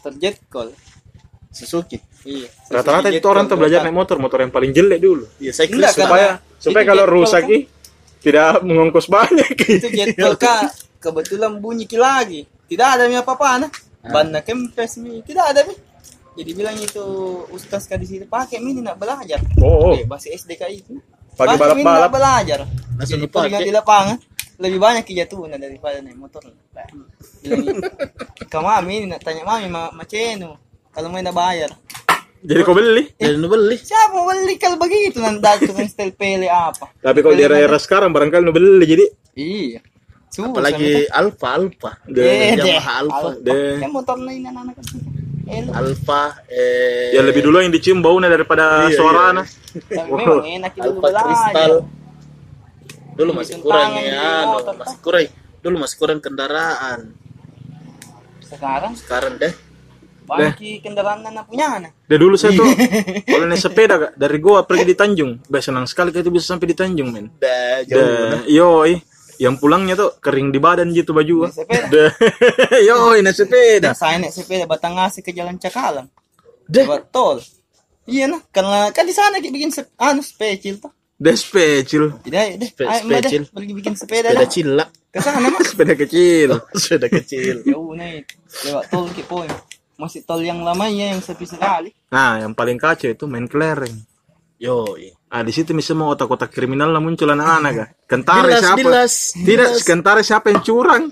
Terjet 0.02 0.39
call. 0.47 0.71
Suzuki. 1.52 2.00
Iya. 2.24 2.47
Rata-rata 2.71 3.12
itu 3.12 3.28
orang 3.28 3.45
tuh 3.52 3.60
belajar 3.60 3.84
naik 3.84 3.93
motor, 3.93 4.17
motor 4.17 4.39
yang 4.39 4.54
paling 4.54 4.71
jelek 4.71 5.04
dulu. 5.04 5.28
Iya, 5.38 5.52
saya 5.52 5.67
Supaya 5.91 6.28
supaya 6.62 6.84
kalau 6.88 7.06
rusak 7.10 7.43
ih, 7.52 7.67
tidak 8.22 8.62
mengongkos 8.62 9.10
banyak. 9.10 9.58
Itu 9.82 9.90
jet 9.90 10.14
call 10.14 10.38
kak. 10.38 10.70
Kebetulan 11.02 11.58
bunyi 11.58 11.90
ki 11.90 11.98
lagi. 11.98 12.46
Tidak 12.70 12.88
ada 12.88 13.10
mi 13.10 13.18
apa-apa 13.18 13.68
nah. 13.68 13.72
Ban 14.06 14.30
na 14.30 14.46
kempes 14.46 15.02
mi. 15.02 15.26
Tidak 15.26 15.42
ada 15.42 15.66
mi. 15.66 15.74
Jadi 16.32 16.52
bilang 16.56 16.80
itu 16.80 17.04
ustaz 17.52 17.84
ka 17.92 18.00
di 18.00 18.08
situ 18.08 18.24
pakai 18.24 18.64
mi 18.64 18.78
nak 18.80 18.96
belajar. 18.96 19.42
Oh, 19.60 19.92
oh. 19.92 19.94
Eh, 19.98 20.08
bahasa 20.08 20.32
SDK 20.32 20.64
itu. 20.72 20.96
Pakai 21.36 21.60
balap-balap. 21.60 22.12
belajar. 22.14 22.60
Langsung 22.96 23.20
Jadi 23.20 23.34
pergi 23.34 23.68
di 23.68 23.74
lapangan 23.74 24.18
lebih 24.62 24.80
banyak 24.80 25.04
kejatuhan 25.04 25.58
daripada 25.58 26.00
naik 26.00 26.16
motor. 26.16 26.46
Bilang 27.42 27.60
gitu. 27.66 27.82
Ke 28.48 28.58
mami 28.62 29.04
ini 29.04 29.06
nak 29.10 29.26
tanya 29.26 29.44
mami 29.44 29.68
ma 29.68 29.90
maceno. 29.92 30.62
Kalau 30.94 31.10
mau 31.10 31.20
nak 31.20 31.36
bayar. 31.36 31.72
Jadi 32.41 32.62
kau 32.62 32.73
beli. 32.73 33.06
Jadi 33.15 33.38
nu 33.38 33.45
beli. 33.45 33.77
Siapa 33.77 34.12
mau 34.12 34.25
beli 34.25 34.58
kalau 34.58 34.77
begitu 34.77 35.21
nanti 35.21 35.65
tukang 35.65 35.86
setel 35.86 36.10
pele 36.12 36.49
apa? 36.49 36.89
Tapi 36.97 37.21
kalau 37.21 37.34
di 37.34 37.43
era-era 37.45 37.77
sekarang 37.77 38.10
barangkali 38.10 38.41
nu 38.41 38.49
beli 38.49 38.84
jadi 38.84 39.06
Iya. 39.32 39.80
Susah, 40.27 40.47
Apalagi 40.49 41.06
Alfa 41.08 41.47
Alfa. 41.54 41.91
Deh. 42.08 42.56
Yamaha 42.56 42.91
Alfa. 42.99 43.30
deh. 43.38 43.77
Kan 43.77 43.91
motor 43.91 44.17
lain 44.17 44.41
anak-anak 44.43 44.73
kan. 44.73 44.86
Eh, 45.51 45.67
Alfa 45.69 46.23
eh 46.47 47.12
Ya 47.12 47.21
lebih 47.21 47.43
dulu 47.43 47.60
yang 47.60 47.69
dicium 47.69 47.99
baunya 47.99 48.25
daripada 48.25 48.88
Iya, 48.88 48.95
suara 48.95 49.36
nah. 49.36 49.43
tapi 49.43 50.08
memang 50.08 50.41
enak 50.41 50.71
itu 50.73 50.89
Alfa. 50.89 51.10
Kristal. 51.21 51.73
Dulu 53.12 53.32
masih 53.36 53.56
kurang 53.60 53.91
ya, 53.99 54.30
masih 54.71 54.97
kurang. 54.99 55.27
Dulu 55.62 55.75
masih 55.77 55.95
kurang 55.99 56.19
kendaraan. 56.19 56.99
Sekarang 58.41 58.93
Sekarang 58.97 59.34
deh. 59.38 59.54
Banyak 60.32 60.56
ki 60.56 60.70
kendaraan 60.80 61.20
anak 61.22 61.44
punya 61.46 61.67
anak. 61.76 61.91
Dari 62.08 62.15
dulu 62.15 62.39
saya 62.39 62.56
tuh 62.56 62.63
kalau 63.32 63.46
naik 63.46 63.60
sepeda 63.60 63.96
Kak, 64.00 64.12
dari 64.15 64.38
Goa 64.39 64.63
pergi 64.63 64.86
di 64.88 64.96
Tanjung, 64.96 65.44
bah 65.46 65.60
senang 65.60 65.84
sekali 65.84 66.10
kita 66.10 66.32
bisa 66.32 66.56
sampai 66.56 66.72
di 66.72 66.76
Tanjung 66.76 67.12
men. 67.12 67.28
Dah 67.36 67.84
jauh. 67.84 68.00
Dah, 68.00 68.44
yoi, 68.48 68.96
yang 69.38 69.60
pulangnya 69.60 70.00
tuh 70.00 70.15
kering 70.17 70.50
di 70.50 70.60
badan 70.63 70.89
gitu 70.89 71.12
baju. 71.12 71.52
Naik 71.52 71.56
sepeda. 71.60 71.86
Dah, 71.91 72.12
yoi 72.89 73.20
naik 73.20 73.36
sepeda. 73.36 73.89
Saya 73.91 74.15
naik 74.17 74.32
sepeda 74.32 74.63
batang 74.63 74.96
ngasih 74.96 75.20
ke 75.20 75.36
jalan 75.36 75.60
Cakalang. 75.60 76.08
Deh. 76.65 76.88
Lewat 76.88 77.12
tol. 77.12 77.44
Iya 78.08 78.26
nah, 78.26 78.41
karena 78.50 78.89
kan 78.89 79.04
di 79.04 79.13
sana 79.13 79.38
kita 79.38 79.52
bikin 79.52 79.70
se- 79.70 79.91
anu 80.00 80.24
special 80.24 80.80
tuh. 80.80 80.91
Dah 81.22 82.50
deh, 82.58 82.65
ayo 82.65 83.02
mbak 83.06 83.22
deh, 83.22 83.30
special. 83.30 83.44
pergi 83.54 83.74
bikin 83.78 83.94
sepeda 83.94 84.34
Sepeda 84.34 84.41
dah. 84.41 84.50
cilak. 84.50 84.89
Ke 85.12 85.20
sana 85.22 85.38
mah. 85.44 85.62
sepeda 85.70 85.94
kecil. 85.94 86.50
Sepeda 86.74 87.08
kecil. 87.08 87.62
Jauh 87.62 87.94
nih, 87.94 88.26
lewat 88.65 88.86
tol 88.89 89.06
ki 89.12 89.22
poin. 89.28 89.52
Masih 90.02 90.26
tol 90.26 90.42
yang 90.42 90.66
lama 90.66 90.90
ya 90.90 91.14
yang 91.14 91.22
sepi 91.22 91.46
sekali. 91.46 91.94
Nah, 92.10 92.42
yang 92.42 92.58
paling 92.58 92.82
kacau 92.82 93.14
itu 93.14 93.30
main 93.30 93.46
kelereng. 93.46 93.94
Yo, 94.58 94.98
iya. 94.98 95.14
Ah, 95.30 95.46
di 95.46 95.54
situ 95.54 95.72
nih 95.72 95.86
semua 95.86 96.10
otak-otak 96.14 96.50
kriminal 96.50 96.90
lah 96.90 97.02
muncul 97.02 97.30
anak-anak 97.30 97.72
kan. 97.72 97.88
Kentara 98.10 98.46
Bilas, 98.50 98.62
siapa? 98.62 98.78
bilas, 98.82 99.14
Tidak, 99.32 99.70
bilas. 99.78 99.86
kentara 99.86 100.22
siapa 100.22 100.50
yang 100.50 100.62
curang? 100.62 101.04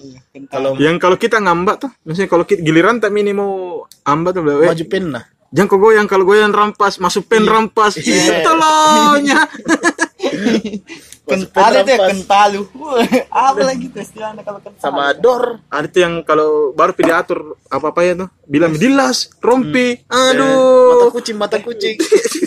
Kalau 0.50 0.74
Yang 0.76 0.96
kalau 0.98 1.18
kita 1.22 1.38
ngambak 1.40 1.76
tuh, 1.82 1.92
misalnya 2.04 2.30
kalau 2.30 2.46
kita, 2.46 2.60
giliran 2.62 2.98
tak 2.98 3.10
mini 3.10 3.32
mau 3.32 3.86
ambak 4.04 4.38
tuh, 4.38 4.44
eh, 4.44 4.70
maju 4.70 4.86
pen 4.92 5.06
lah. 5.14 5.24
jangan 5.50 5.66
kau 5.66 5.80
goyang, 5.82 6.06
kalau 6.06 6.26
goyang 6.30 6.54
rampas, 6.54 6.98
masuk 7.00 7.26
pen 7.26 7.46
rampas, 7.46 7.98
tolongnya. 8.46 9.50
Ken- 11.30 11.40
Masuk 11.40 11.54
pen 11.54 11.64
ada 11.64 11.80
tuh 11.80 11.94
ya, 11.94 11.98
kentalu. 12.10 12.62
Apa 13.48 13.62
lagi 13.62 13.86
tuh 13.88 14.02
istilahnya 14.02 14.42
kalau 14.42 14.60
kentalu? 14.60 14.82
Sama 14.82 15.14
dor. 15.14 15.62
Ada 15.70 15.88
tuh 15.88 16.02
yang 16.02 16.14
kalau 16.22 16.50
baru 16.74 16.92
pilih 16.92 17.14
atur 17.14 17.40
apa-apa 17.68 18.02
ya 18.02 18.14
tuh, 18.18 18.30
bilang 18.44 18.74
dilas, 18.74 19.30
rompi, 19.40 20.02
Hmm. 20.06 20.34
Mata 20.34 20.34
aduh. 20.34 21.10
kucing, 21.12 21.38
mata 21.38 21.58
kucing. 21.60 21.96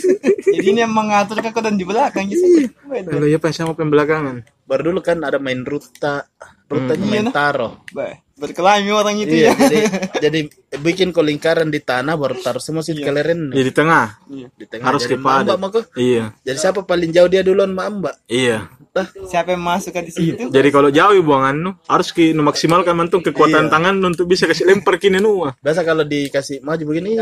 Jadi 0.52 0.66
ini 0.68 0.80
yang 0.80 0.92
mengatur 0.92 1.40
kau 1.40 1.58
dan 1.58 1.74
di 1.74 1.82
belakang 1.82 2.28
gitu. 2.28 2.68
Wah, 2.84 3.00
Kalau 3.00 3.24
ya 3.24 3.38
pas 3.38 3.50
sama 3.50 3.72
pembelakangan. 3.72 4.44
Baru 4.62 4.92
dulu 4.92 5.00
kan 5.00 5.18
ada 5.18 5.38
main 5.38 5.62
ruta. 5.62 6.28
Rutanya 6.68 6.98
Iya, 6.98 7.10
main 7.10 7.24
nah. 7.28 7.34
taro. 7.34 7.68
bah, 7.90 8.21
Berkelahi 8.42 8.90
orang 8.90 9.22
itu 9.22 9.38
Iya, 9.38 9.54
ya. 9.54 9.54
jadi 9.54 9.78
jadi 10.26 10.38
bikin 10.82 11.14
kau 11.14 11.22
lingkaran 11.22 11.70
di 11.70 11.78
tanah 11.78 12.18
baru 12.18 12.34
taruh 12.42 12.58
semua 12.58 12.82
sih 12.82 12.98
keleren 12.98 13.54
Ya, 13.54 13.62
di 13.62 13.70
tengah. 13.70 14.18
di 14.26 14.66
tengah 14.66 14.82
Harus 14.90 15.06
mambak 15.14 15.58
maka. 15.62 15.80
Iya, 15.94 16.34
Jadi 16.42 16.58
siapa 16.58 16.82
paling 16.82 17.14
jauh 17.14 17.30
dia 17.30 17.46
duluan 17.46 17.70
mambak. 17.70 18.18
iya. 18.26 18.66
Tah. 18.92 19.08
Siapa 19.08 19.56
yang 19.56 19.64
masuk 19.64 19.96
ke 19.96 20.04
di 20.04 20.12
situ? 20.12 20.52
Jadi 20.52 20.68
kalau 20.68 20.92
jauh 20.92 21.16
buangan 21.24 21.56
nu 21.56 21.70
harus 21.88 22.12
ki 22.12 22.36
nu 22.36 22.44
maksimalkan 22.44 22.92
mantung 22.92 23.24
kekuatan 23.24 23.72
tangan 23.72 23.96
nu 23.96 24.12
untuk 24.12 24.28
bisa 24.28 24.44
kasih 24.44 24.68
lempar 24.68 25.00
kini 25.00 25.16
nua. 25.16 25.56
Biasa 25.64 25.80
kalau 25.80 26.04
dikasih 26.04 26.60
maju 26.60 26.82
begini, 26.92 27.16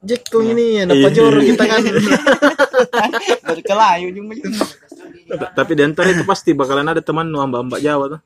Jack 0.00 0.30
kau 0.32 0.40
ini, 0.40 0.86
napa 0.86 1.08
jorok 1.12 1.42
kita 1.42 1.64
kan. 1.66 1.82
Berkelahi 3.50 4.08
ujung-ujung. 4.12 4.54
Tapi 5.26 5.72
di 5.74 5.82
antara 5.82 6.14
itu 6.14 6.22
pasti 6.22 6.54
bakalan 6.54 6.86
ada 6.86 7.02
teman 7.02 7.26
nu 7.26 7.42
ambak-ambak 7.42 7.82
Jawa 7.82 8.18
tuh. 8.18 8.20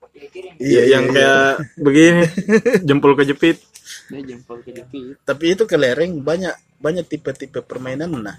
Iya, 0.60 0.98
yang 0.98 1.08
kayak 1.08 1.80
begini, 1.80 2.24
jempol 2.86 3.16
kejepit. 3.16 3.64
Jempol. 4.12 4.60
Tapi 5.24 5.44
itu 5.56 5.64
kelereng 5.64 6.20
banyak 6.20 6.52
banyak 6.76 7.04
tipe-tipe 7.08 7.64
permainan 7.64 8.12
nah. 8.20 8.36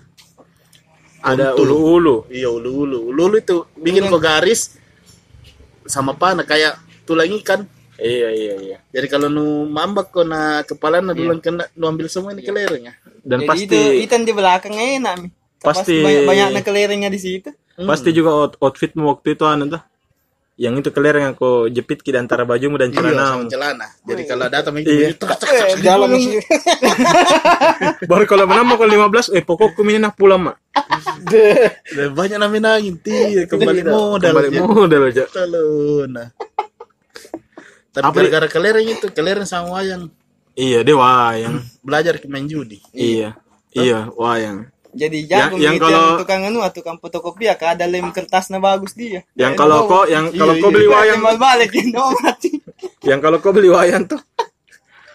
Ada 1.22 1.54
ulu-ulu. 1.54 2.26
Iya 2.30 2.50
ulu-ulu. 2.50 3.14
Ulu-ulu 3.14 3.38
itu 3.38 3.66
bikin 3.78 4.10
kau 4.10 4.18
garis 4.18 4.78
sama 5.86 6.18
panah 6.18 6.46
kayak 6.46 6.78
tulang 7.06 7.30
ikan. 7.42 7.66
Iya, 8.02 8.30
iya, 8.34 8.54
iya. 8.58 8.78
Jadi 8.90 9.06
kalau 9.06 9.30
nu 9.30 9.70
mambak 9.70 10.10
kau 10.10 10.26
na 10.26 10.66
kepala 10.66 11.06
na 11.06 11.14
duluan 11.14 11.38
kena 11.38 11.70
nu 11.78 11.86
ambil 11.86 12.10
semua 12.10 12.34
ini 12.34 12.42
kelereng 12.42 12.90
ya. 12.90 12.94
Dan 13.22 13.46
Jadi 13.46 13.50
pasti 13.50 13.66
itu 13.70 13.80
ikan 14.10 14.22
di 14.26 14.34
belakang 14.34 14.74
enak 14.74 15.14
mi. 15.22 15.30
Pasti- 15.62 16.02
banyak 16.02 16.26
banyak 16.26 16.66
kelerengnya 16.66 17.14
di 17.14 17.22
situ. 17.22 17.54
Pasti 17.84 18.10
juga 18.12 18.30
out- 18.32 18.58
outfitmu 18.58 19.08
waktu 19.08 19.34
itu 19.34 19.44
anu 19.44 19.68
tuh. 19.68 19.82
Yang 20.56 20.74
itu 20.78 20.90
kelereng 20.92 21.24
yang 21.24 21.34
kau 21.34 21.66
jepit 21.66 22.00
ki 22.00 22.12
di 22.12 22.20
antara 22.20 22.46
bajumu 22.46 22.78
dan 22.78 22.90
Iya, 22.90 23.02
celana. 23.02 23.26
sama 23.26 23.44
celana. 23.48 23.88
Jadi 24.04 24.24
kalau 24.24 24.46
datang 24.46 24.74
itu 24.78 24.88
Iya. 24.88 25.08
tak, 25.16 25.34
tak, 25.36 25.50
tak, 25.50 25.82
jalan 25.82 26.08
langsung. 26.08 26.38
Baru 28.06 28.24
kalau 28.26 28.46
menambah 28.46 28.76
kalau 28.78 28.92
15, 28.92 29.32
eh 29.32 29.42
pokokku 29.42 29.82
ini 29.84 29.98
nah 29.98 30.12
pulang 30.12 30.42
mak. 30.44 30.62
Banyak 32.14 32.38
namanya 32.38 32.78
nangin 32.78 32.96
ti 32.96 33.10
kembali 33.50 33.82
modal. 33.84 34.32
Kembali 34.32 34.50
ya. 34.52 34.62
modal 34.62 35.02
aja. 35.08 35.24
Kalau 35.28 35.66
nah. 36.06 36.30
Tapi 37.92 38.06
Apa 38.06 38.16
gara-gara 38.16 38.48
kelereng 38.48 38.88
itu, 38.88 39.08
kelereng 39.10 39.44
sama 39.44 39.76
wayang 39.76 40.08
Iya, 40.54 40.84
dia 40.84 40.94
wayang. 40.94 41.64
belajar 41.82 42.22
main 42.28 42.46
judi. 42.46 42.80
Iya. 42.92 43.34
Iya, 43.72 44.12
wayang. 44.14 44.68
Jadi 44.92 45.18
jago 45.24 45.56
yang 45.56 45.80
gitu 45.80 45.88
kalau- 45.88 45.96
yang 45.96 46.20
tukang 46.20 46.42
anu 46.44 46.60
tukang 46.70 46.98
fotokopi 47.00 47.48
ya 47.48 47.56
ada 47.56 47.86
lem 47.88 48.12
kertasnya 48.12 48.60
bagus 48.60 48.92
dia. 48.92 49.24
Yang 49.34 49.54
Ya, 49.54 49.60
kalau 49.60 49.80
kau 49.88 50.04
yang 50.04 50.28
kalau 50.32 50.54
Iya, 50.54 50.62
kau 50.62 50.70
iya. 50.70 50.76
beli 50.76 50.88
wayang 50.88 51.20
Tembak 51.20 51.38
balik 51.40 51.70
ya, 51.76 51.82
yang 53.08 53.20
kalau 53.24 53.38
kau 53.40 53.52
beli 53.56 53.70
wayang 53.72 54.04
tuh 54.06 54.20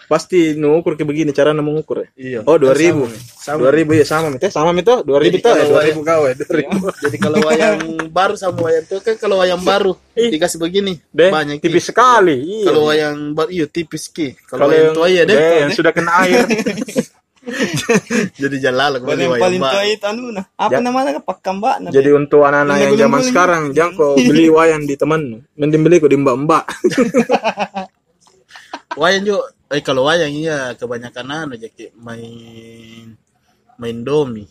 pasti 0.07 0.55
nu 0.55 0.79
ukur 0.79 0.95
kayak 0.95 1.03
begini 1.03 1.31
cara 1.35 1.51
mengukur 1.51 2.07
ya. 2.07 2.07
Iya. 2.15 2.39
Oh, 2.47 2.55
2000. 2.55 3.11
Sama. 3.37 3.59
2000 3.67 3.91
ya 3.91 4.05
sama 4.07 4.27
mite 4.31 4.47
sama 4.47 4.71
mite 4.71 5.03
2000 5.03 5.03
Jadi 5.03 5.37
tuh. 5.43 5.51
kalau 5.51 5.83
2000 5.83 5.99
kau 6.07 6.21
ya. 6.23 6.33
2000. 6.39 7.03
Jadi 7.03 7.17
kalau 7.19 7.37
wayang 7.43 7.79
baru 8.17 8.33
sama 8.39 8.57
wayang 8.63 8.83
itu 8.87 8.95
kan 9.03 9.15
kalau 9.19 9.35
wayang 9.43 9.59
baru 9.59 9.93
dikasih 10.15 10.57
begini 10.57 10.95
Deh, 11.11 11.27
banyak 11.27 11.59
tipis 11.59 11.83
Ki. 11.83 11.89
sekali. 11.91 12.35
Iya. 12.39 12.65
Kalau 12.71 12.81
wayang 12.87 13.17
baru 13.35 13.49
iya 13.51 13.65
tipis 13.67 14.07
ki. 14.07 14.39
Kalau 14.47 14.63
Kalau 14.63 14.71
wayang 14.71 14.95
tua 14.95 15.07
ya 15.11 15.23
deh. 15.27 15.35
deh, 15.35 15.55
yang 15.67 15.71
sudah 15.75 15.91
kena 15.91 16.11
air. 16.23 16.47
Jadi 18.41 18.55
jalan 18.59 18.89
Yang 18.91 19.01
kembali 19.03 19.23
wayang 19.23 19.43
paling 19.43 19.61
tua 19.63 19.83
itu 19.87 20.05
anu 20.05 20.23
nah. 20.35 20.45
Apa 20.59 20.71
Ya. 20.73 20.79
namanya 20.83 21.19
pakambak 21.23 21.75
nah. 21.81 21.89
Jadi 21.91 22.09
untuk 22.11 22.43
anak-anak 22.43 22.75
yang 22.83 22.93
zaman 22.99 23.21
sekarang, 23.23 23.63
jangan 23.71 23.91
kau 23.95 24.13
beli 24.15 24.47
wayang 24.57 24.83
di 24.83 24.95
teman. 24.99 25.41
Mending 25.55 25.81
beli 25.83 25.95
kau 25.97 26.11
di 26.11 26.17
mbak-mbak. 26.19 26.63
Wayang 28.97 29.23
juga 29.29 29.53
eh 29.69 29.83
kalau 29.85 30.09
wayang 30.09 30.33
iya 30.33 30.73
kebanyakan 30.73 31.27
anu 31.29 31.53
jadi 31.53 31.93
main 32.01 33.13
main 33.77 33.97
domi 34.01 34.49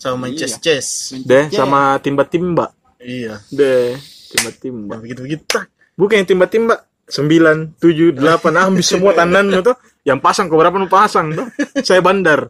sama 0.00 0.24
main 0.24 0.32
chess 0.38 0.56
chess. 0.62 0.86
Deh, 1.26 1.50
sama 1.52 1.98
timba-timba. 2.00 2.72
Iya. 2.96 3.42
Deh, 3.52 3.98
timba-timba. 4.32 4.96
Yang 4.96 5.02
begitu-begitu. 5.04 5.42
tak. 5.44 5.66
Bukan 5.98 6.22
yang 6.22 6.28
timba-timba. 6.28 6.76
9, 7.08 7.80
7, 7.80 8.20
8, 8.20 8.52
habis 8.68 8.84
semua 8.84 9.16
tandan 9.16 9.48
tuh. 9.64 9.72
Yang 10.08 10.18
pasang, 10.24 10.48
kau 10.48 10.56
berapa 10.56 10.80
nu 10.80 10.88
pasang 10.88 11.36
tuh. 11.36 11.46
Saya 11.84 12.00
bandar. 12.00 12.48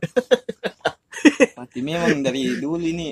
Mati 1.59 1.83
memang 1.83 2.23
dari 2.23 2.55
dulu 2.63 2.79
ini 2.79 3.11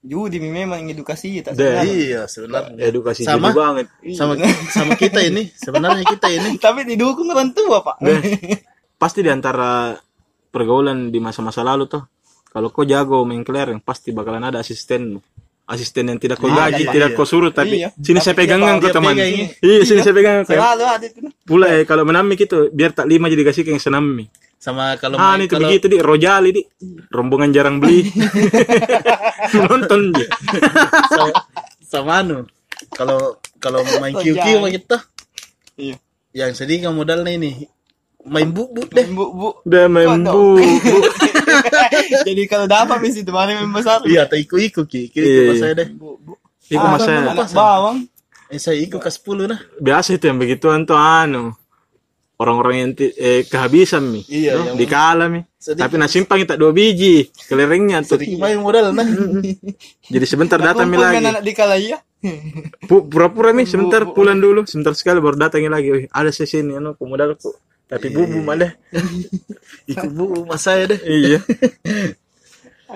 judi 0.00 0.40
memang 0.40 0.86
edukasi 0.88 1.42
tak 1.42 1.58
Deh. 1.58 1.76
salah. 1.76 1.84
Iya 1.84 2.22
sebenarnya. 2.30 2.80
Edukasi 2.86 3.26
Sama? 3.26 3.50
banget. 3.52 3.86
Sama 4.14 4.38
sama 4.70 4.94
kita 4.96 5.20
ini 5.20 5.50
sebenarnya 5.52 6.04
kita 6.06 6.30
ini 6.30 6.56
Tapi 6.64 6.88
didukung 6.88 7.28
orang 7.28 7.52
tua 7.52 7.82
pak. 7.84 8.00
Pasti 8.96 9.20
di 9.20 9.30
antara 9.32 9.98
pergaulan 10.48 11.12
di 11.12 11.18
masa-masa 11.20 11.60
lalu 11.66 11.90
tuh. 11.90 12.04
Kalau 12.50 12.74
kau 12.74 12.82
jago 12.82 13.22
main 13.22 13.46
kelereng, 13.46 13.78
pasti 13.78 14.10
bakalan 14.10 14.50
ada 14.50 14.58
asisten. 14.58 15.22
Asisten 15.70 16.02
yang 16.04 16.18
tidak 16.18 16.36
kau 16.36 16.50
gaji, 16.50 16.82
Pak. 16.82 16.92
tidak 16.92 17.08
Iya. 17.08 17.16
kau 17.16 17.22
suruh, 17.24 17.48
tapi 17.48 17.78
Iya. 17.78 17.94
sini 17.94 18.18
saya 18.18 18.34
Tapi 18.34 18.42
dia 18.42 18.50
pegangan 18.50 18.74
dia 18.76 18.90
teman. 18.90 19.14
pegang. 19.14 19.30
Iya, 19.60 19.80
sini 19.80 20.00
saya 20.00 20.12
pegangan. 20.12 20.42
Kayak 20.42 20.58
Selalu 20.58 20.84
ada 20.84 21.06
itu. 21.06 21.18
nah. 21.20 21.32
Pula 21.40 21.66
eh, 21.70 21.82
kalau 21.84 22.02
menami 22.02 22.34
gitu, 22.34 22.56
biar 22.68 22.90
tak 22.90 23.06
lima 23.06 23.26
jadi 23.26 23.42
kasih 23.44 23.62
ke 23.62 23.70
yang 23.70 23.78
senami. 23.80 24.26
sama 24.56 24.92
kalau 24.94 25.16
Ah, 25.16 25.32
main 25.32 25.40
ini 25.40 25.44
tuh 25.46 25.56
kalau 25.56 25.66
begitu 25.66 25.86
di 25.86 25.98
Rojali 25.98 26.50
di 26.50 26.62
rombongan 27.08 27.48
jarang 27.48 27.78
beli. 27.78 28.04
Nonton 29.62 30.12
dia. 30.12 30.28
sama, 31.08 31.32
sama 31.82 32.12
anu 32.18 32.38
kalau 32.90 33.18
kalau 33.56 33.80
main 33.96 34.12
QQ 34.12 34.36
sama 34.36 34.68
kita 34.68 34.96
Iya. 35.74 35.96
yang 36.36 36.52
sedih 36.52 36.82
kan 36.82 36.92
modalnya 36.92 37.30
ini 37.30 37.64
main 38.22 38.50
bubuk 38.50 38.90
deh 38.90 39.08
Bu, 39.08 39.32
bu. 39.32 39.48
Udah 39.64 39.88
main 39.88 40.20
Kok 40.20 40.28
bu. 40.28 40.44
Jadi 42.28 42.42
kalau 42.44 42.66
dapat 42.66 42.96
misi 42.98 43.20
itu 43.20 43.30
mana 43.30 43.54
yang 43.54 43.68
besar. 43.68 44.00
iya 44.04 44.24
atau 44.24 44.34
iku 44.34 44.56
iku 44.56 44.82
ki 44.82 45.02
Iya, 45.02 45.10
kira 45.10 45.24
itu 45.24 45.40
iya. 45.46 45.54
saya 45.56 45.72
deh. 45.74 45.88
Iku 46.66 46.78
Ah, 46.78 46.90
masa 46.92 47.10
anak 47.10 47.50
bawang. 47.50 47.98
eh 48.46 48.58
saya 48.58 48.76
iku 48.76 48.96
ke 48.96 49.06
10 49.06 49.46
nah 49.46 49.60
biasa 49.76 50.08
itu 50.12 50.24
yang 50.24 50.36
begituan 50.36 50.82
tuh 50.82 50.94
anu. 50.94 51.54
Orang-orang 52.34 52.74
yang 52.78 52.90
eh, 52.96 53.44
kehabisan 53.44 54.00
mi. 54.02 54.24
Iya, 54.24 54.56
No? 54.56 54.62
yang- 54.66 54.78
Dikala 54.78 55.28
mi. 55.28 55.44
Sedih. 55.54 55.84
Tapi 55.84 55.94
nasi 55.94 56.18
simpang 56.18 56.40
tak 56.42 56.56
dua 56.56 56.72
biji 56.72 57.28
kelerengnya 57.44 58.00
tuh. 58.00 58.16
sedikit 58.16 58.40
main 58.40 58.56
modal 58.56 58.90
nah 58.90 59.04
Jadi 60.14 60.24
sebentar 60.24 60.56
datang 60.56 60.88
mi 60.88 60.96
lagi. 60.96 61.20
anak 61.20 61.44
di 61.44 61.52
kala 61.52 61.76
iya. 61.76 62.00
Pu- 62.82 63.04
Pura-pura 63.06 63.52
mi 63.52 63.64
sebentar 63.64 64.08
pulang 64.08 64.36
dulu, 64.36 64.64
sebentar 64.64 64.92
sekali 64.92 65.20
baru 65.20 65.36
datangin 65.38 65.68
lagi. 65.68 65.88
Wih, 65.90 66.04
ada 66.08 66.28
sesi 66.30 66.58
ini 66.58 66.74
anu 66.74 66.96
modalku. 66.98 67.52
Tapi 67.90 68.06
bubu 68.08 68.38
malah. 68.40 68.70
iku 69.84 70.06
bu 70.08 70.46
mas 70.46 70.62
saya 70.62 70.86
deh 70.86 71.00
iya. 71.02 71.38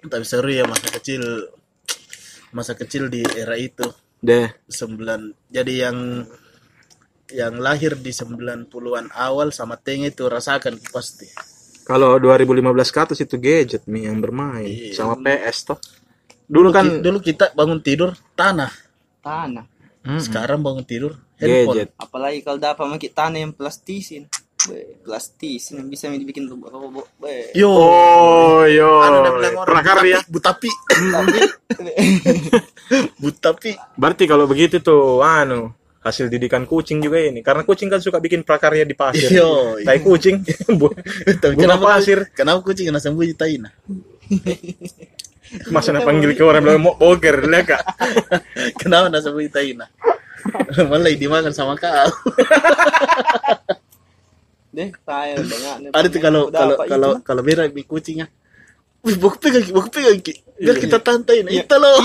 Tapi 0.00 0.24
seru 0.24 0.48
ya 0.48 0.64
masa 0.64 0.88
kecil 0.90 1.22
masa 2.50 2.72
kecil 2.74 3.06
di 3.06 3.20
era 3.22 3.54
itu 3.54 3.84
Deh. 4.18 4.48
sembilan 4.66 5.48
jadi 5.48 5.72
yang 5.86 5.96
yang 7.30 7.54
lahir 7.56 7.94
di 7.94 8.10
90-an 8.10 9.14
awal 9.14 9.54
sama 9.54 9.78
Teng 9.78 10.02
itu 10.02 10.26
rasakan 10.26 10.80
pasti 10.90 11.30
Kalau 11.86 12.18
2015 12.18 12.58
ke 12.90 12.98
atas 12.98 13.18
itu 13.20 13.36
gadget 13.36 13.86
mi 13.86 14.04
yang 14.04 14.18
bermain 14.18 14.66
Iya. 14.66 14.94
sama 14.94 15.14
PS 15.18 15.58
toh. 15.64 15.78
Dulu 16.46 16.68
kan 16.70 16.98
dulu 16.98 17.18
kita 17.18 17.54
bangun 17.54 17.78
tidur 17.80 18.10
tanah 18.34 18.70
Tanah. 19.20 19.66
Mm-mm. 20.00 20.16
sekarang 20.18 20.64
bangun 20.64 20.82
tidur 20.82 21.12
handphone 21.40 21.76
gadget. 21.76 21.88
Apalagi 21.96 22.38
kalau 22.44 22.58
dapat 22.60 22.84
maki 22.86 23.08
tanah 23.10 23.38
yang 23.40 23.52
plastisin. 23.56 24.28
Be, 24.68 25.00
plastisin 25.00 25.80
yang 25.80 25.88
bisa 25.88 26.12
dibikin 26.12 26.44
robot. 26.44 27.08
Be. 27.16 27.56
yo 27.56 27.72
Oh, 27.72 28.68
yo. 28.68 29.00
Anu 29.00 29.16
udah 29.24 29.32
bilang 29.40 29.54
orang 29.64 29.68
Prakarya. 29.80 30.18
butapi 30.28 30.68
butapi 33.16 33.72
Berarti 34.00 34.24
kalau 34.28 34.44
begitu 34.44 34.84
tuh 34.84 35.24
anu 35.24 35.72
hasil 36.00 36.32
didikan 36.32 36.64
kucing 36.64 37.00
juga 37.04 37.20
ini 37.20 37.44
karena 37.44 37.60
kucing 37.60 37.92
kan 37.92 38.00
suka 38.00 38.20
bikin 38.20 38.44
prakarya 38.44 38.88
di 38.88 38.96
pasir. 38.96 39.28
Yo, 39.32 39.76
iya. 39.80 39.96
Tai 39.96 40.00
kucing. 40.00 40.40
Bunga 40.80 40.96
kenapa 41.56 42.00
pasir. 42.00 42.28
kenapa 42.32 42.64
kucing 42.64 42.88
kena 42.88 43.00
sembunyi 43.00 43.36
taina 43.36 43.68
Masa 45.74 45.90
nak 45.90 46.06
panggil 46.06 46.38
ke 46.38 46.46
orang 46.46 46.62
bilang 46.62 46.82
mau 46.86 46.94
boger, 46.94 47.42
lihat 47.42 47.66
kak. 47.66 47.82
Kenapa 48.80 49.10
nasa 49.10 49.34
berita 49.34 49.58
ini? 49.58 49.82
Malah 50.90 51.16
dimakan 51.16 51.52
sama 51.52 51.76
kau. 51.76 51.90
Deh, 54.70 54.94
saya 55.02 55.34
dengar. 55.42 55.90
Ada 55.90 56.06
tuh 56.06 56.22
kalau 56.22 56.46
kalau 56.54 56.78
kalau 56.86 57.18
kalau 57.26 57.42
berak 57.42 57.74
di 57.74 57.82
kucingnya. 57.82 58.30
Wih, 59.02 59.18
bawa 59.18 59.34
pegang, 59.40 59.66
bawa 59.74 59.90
pegang. 59.90 60.22
Biar 60.60 60.76
kita 60.78 61.02
tantai. 61.02 61.42
Nah, 61.42 61.50
itu 61.50 61.74
loh. 61.74 61.96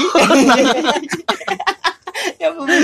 ya 2.41 2.49
bukan. 2.55 2.79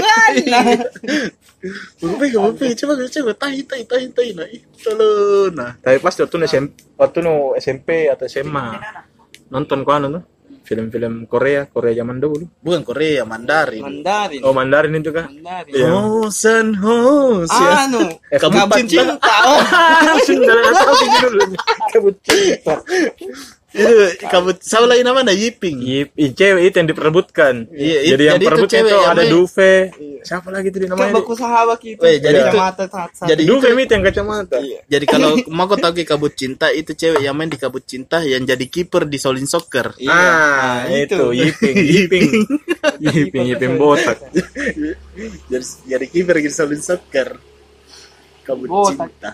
Bawa 1.97 2.13
pegang, 2.21 2.41
bawa 2.45 2.53
pegang. 2.53 2.77
Coba, 2.77 2.93
coba, 3.09 3.33
tahi, 3.33 3.65
tahi, 3.65 3.83
tahi, 3.87 4.05
tahi. 4.13 4.29
Nah, 4.37 4.45
itu 4.51 4.89
loh. 4.93 5.49
Nah, 5.49 5.73
Tapi 5.81 5.97
pas 5.97 6.13
waktu 6.13 6.35
nu 6.37 6.45
SMP, 6.45 6.77
waktu 6.99 7.17
nu 7.25 7.57
SMP 7.57 8.05
atau 8.11 8.29
SMA 8.29 8.77
nonton 9.51 9.83
kau 9.83 9.91
anu 9.91 10.07
tuh 10.15 10.23
film-film 10.71 11.27
Korea, 11.27 11.67
Korea 11.67 11.91
zaman 11.99 12.17
dulu. 12.17 12.47
bukan 12.63 12.87
Korea, 12.87 13.27
Mandarin. 13.27 13.83
Mandarin. 13.83 14.39
Oh 14.47 14.55
Mandarin 14.55 14.95
itu 14.95 15.11
kah? 15.11 15.27
Mandarin. 15.27 15.73
Iya. 15.75 15.87
Hosan 15.91 16.67
Hosan. 16.79 17.91
Anu, 17.91 18.07
Eh, 18.31 18.39
kabut 18.39 18.55
kabut 18.63 18.79
cinta. 18.87 19.19
cinta. 20.23 20.53
Oh. 20.55 20.71
Tahu 20.71 20.93
judulnya. 20.95 21.59
Kabut 21.91 22.15
cinta. 22.23 22.75
Itu 23.71 23.95
kabut. 24.21 24.59
Sama 24.59 24.83
lain 24.85 25.01
nama 25.01 25.23
ada 25.23 25.31
Yiping. 25.31 25.79
Yip, 25.79 26.09
i- 26.13 26.31
cewek 26.31 26.63
itu 26.67 26.75
yang 26.75 26.89
diperebutkan. 26.91 27.71
Iya, 27.71 27.97
it- 27.97 28.09
jadi 28.11 28.23
yang 28.23 28.35
jadi 28.35 28.43
itu 28.43 28.49
perebutnya 28.51 28.79
itu 28.79 28.91
yang 28.91 29.07
ada. 29.07 29.23
Duve. 29.25 29.73
Siapa 30.21 30.47
lagi 30.51 30.69
Kan 30.69 30.81
namanya? 30.85 31.13
baku 31.15 31.33
sahabat 31.33 31.77
gitu. 31.79 32.01
Weh, 32.03 32.15
jadi 32.17 32.37
itu- 32.43 32.59
mata 32.59 32.85
saat 32.85 33.09
jadi 33.23 33.41
Duve 33.41 33.67
mit 33.71 33.87
yang 33.87 34.03
kacamata. 34.03 34.57
Jadi 34.61 35.05
kalau 35.05 35.29
mau 35.55 35.65
kau 35.65 35.75
tahu 35.75 35.93
ke 35.93 36.03
kabut 36.03 36.33
cinta 36.33 36.67
itu 36.69 36.91
cewek 36.91 37.19
yang 37.19 37.31
main 37.31 37.47
di 37.47 37.55
kabut 37.55 37.81
cinta 37.81 38.19
yang 38.21 38.43
jadi 38.43 38.65
kiper 38.65 39.07
di 39.07 39.15
Solin 39.15 39.47
Soccer. 39.47 39.95
Iya. 39.95 40.11
Ah, 40.11 40.85
Nah, 40.85 40.99
itu 40.99 41.23
Yiping, 41.39 41.75
Yiping. 41.79 42.27
Yiping, 42.99 43.43
Yiping 43.49 43.73
botak. 43.75 44.19
jadi 45.51 45.65
jadi 45.87 46.05
kiper 46.05 46.35
di 46.37 46.51
Solin 46.51 46.81
Soccer. 46.81 47.39
Kabut 48.41 48.67
Botak. 48.67 49.07
cinta. 49.07 49.31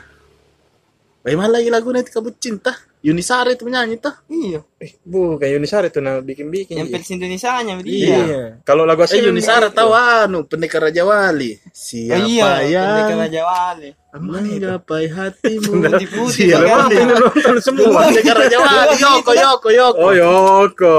Bagaimana 1.20 1.60
lagi 1.60 1.68
lagunya 1.68 2.00
itu 2.00 2.12
kabut 2.14 2.38
cinta? 2.38 2.72
Yunisari 2.98 3.54
itu 3.54 3.62
menyanyi 3.62 4.02
tuh. 4.02 4.12
Iya. 4.26 4.66
Eh, 4.82 4.98
bukan 5.06 5.46
Yunisari 5.46 5.94
tuh 5.94 6.02
nah 6.02 6.18
bikin-bikin. 6.18 6.82
Yang 6.82 6.90
versi 6.98 7.12
Indonesia-nya 7.14 7.74
Iya. 7.78 7.86
dia. 7.86 8.42
Kalau 8.66 8.90
lagu 8.90 9.06
Eh 9.06 9.08
asli 9.08 9.22
Yunisara 9.22 9.70
tahu 9.70 9.94
anu 9.94 10.50
pendekar 10.50 10.82
Raja 10.82 11.06
Wali. 11.06 11.56
Oh, 11.56 11.72
Siapa 11.72 12.26
iya, 12.26 12.50
yang 12.66 12.84
pendekar 12.90 13.18
Raja 13.22 13.42
Wali. 13.46 13.90
menggapai 14.18 15.06
hatimu? 15.14 15.72
Putih-putih, 15.78 16.50
Siapa? 16.50 16.90
Ini 16.90 17.14
nonton 17.16 17.58
semua. 17.62 18.02
pendekar 18.10 18.36
Raja 18.36 18.58
Wali? 18.58 18.96
Yoko 18.98 19.32
Yoko 19.32 19.70
Yoko. 19.70 20.02
Oh 20.02 20.12
Yoko. 20.12 20.98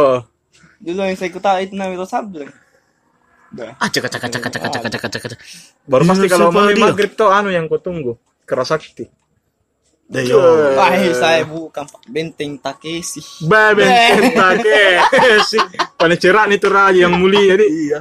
Dulu 0.78 1.00
yang 1.02 1.18
saya 1.18 1.30
ketahui 1.34 1.66
itu 1.66 1.74
Nawiro 1.74 2.06
Sableng. 2.06 2.54
Ah 3.82 3.88
cek 3.90 4.06
cek 4.06 4.22
cek 4.22 4.38
cek 4.38 4.54
cek 4.54 4.70
cek 4.86 5.02
cek 5.10 5.22
cek. 5.34 5.38
Baru 5.88 6.04
Iya, 6.06 6.10
pasti 6.14 6.26
kalau 6.30 6.52
mau 6.54 6.68
maghrib 6.68 7.10
tuh 7.18 7.32
anu 7.32 7.50
yang 7.50 7.66
kau 7.66 7.82
tunggu. 7.82 8.14
Kerasakti. 8.46 9.08
Dah 10.08 10.24
yo. 10.24 10.40
Wah, 10.72 10.88
saya 11.12 11.44
bukan 11.44 11.84
Benteng 12.08 12.56
Takeshi. 12.56 13.44
Babe, 13.44 13.84
take 14.40 14.88
sih. 15.44 15.60
Paneceran 16.00 16.48
itu 16.48 16.64
raja 16.72 16.96
yang 17.04 17.20
mulia 17.20 17.52
jadi. 17.52 17.66
Iya. 17.68 17.98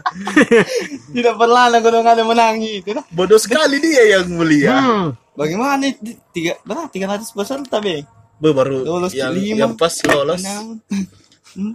Tidak 1.19 1.35
pernah 1.35 1.67
lah 1.67 1.83
kalau 1.83 1.99
nggak 1.99 2.15
ada 2.15 2.23
menang 2.23 2.63
itu. 2.63 2.95
Bodoh 3.11 3.35
sekali 3.35 3.83
dia 3.83 4.17
yang 4.17 4.31
mulia. 4.31 4.71
Hmm. 4.71 5.05
Bagaimana? 5.35 5.83
Tiga, 6.31 6.55
berapa? 6.63 6.87
Tiga 6.87 7.11
ratus 7.11 7.35
peserta. 7.35 7.83
Be, 7.83 8.07
baru 8.39 8.87
Lolos 8.87 9.11
yang, 9.11 9.35
lima. 9.35 9.67
yang 9.67 9.73
pas 9.75 9.91
lolos 10.07 10.45
yang 10.45 10.79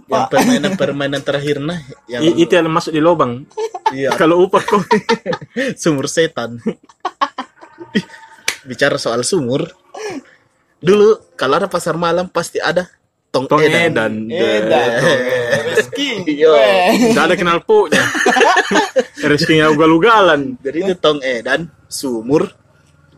permainan-permainan 0.07 1.19
terakhir 1.19 1.59
nah 1.59 1.75
yang 2.07 2.23
I- 2.23 2.39
itu 2.39 2.55
yang 2.55 2.71
masuk 2.71 2.95
di 2.95 3.03
lubang. 3.03 3.43
iya 3.91 4.15
Kalau 4.15 4.47
upah 4.47 4.63
kau. 4.63 4.79
sumur 5.81 6.07
setan. 6.07 6.57
Bicara 8.63 8.95
soal 8.99 9.23
sumur. 9.27 9.67
Dulu 10.83 11.35
kalau 11.39 11.59
ada 11.59 11.67
pasar 11.71 11.95
malam 11.95 12.27
pasti 12.27 12.59
ada 12.59 12.87
tong, 13.31 13.47
Tong 13.47 13.63
edan. 13.63 13.89
edan. 13.89 14.13
Edan. 14.29 14.89
Reski. 15.73 16.27
Iya. 16.27 16.49
Weh. 16.51 17.11
Tidak 17.11 17.23
ada 17.23 17.35
kenal 17.39 17.59
punya. 17.63 18.03
Rezekinya 19.29 19.71
ugal-ugalan. 19.71 20.59
Jadi 20.59 20.77
itu 20.83 20.93
tong 20.99 21.23
edan, 21.23 21.71
sumur, 21.87 22.51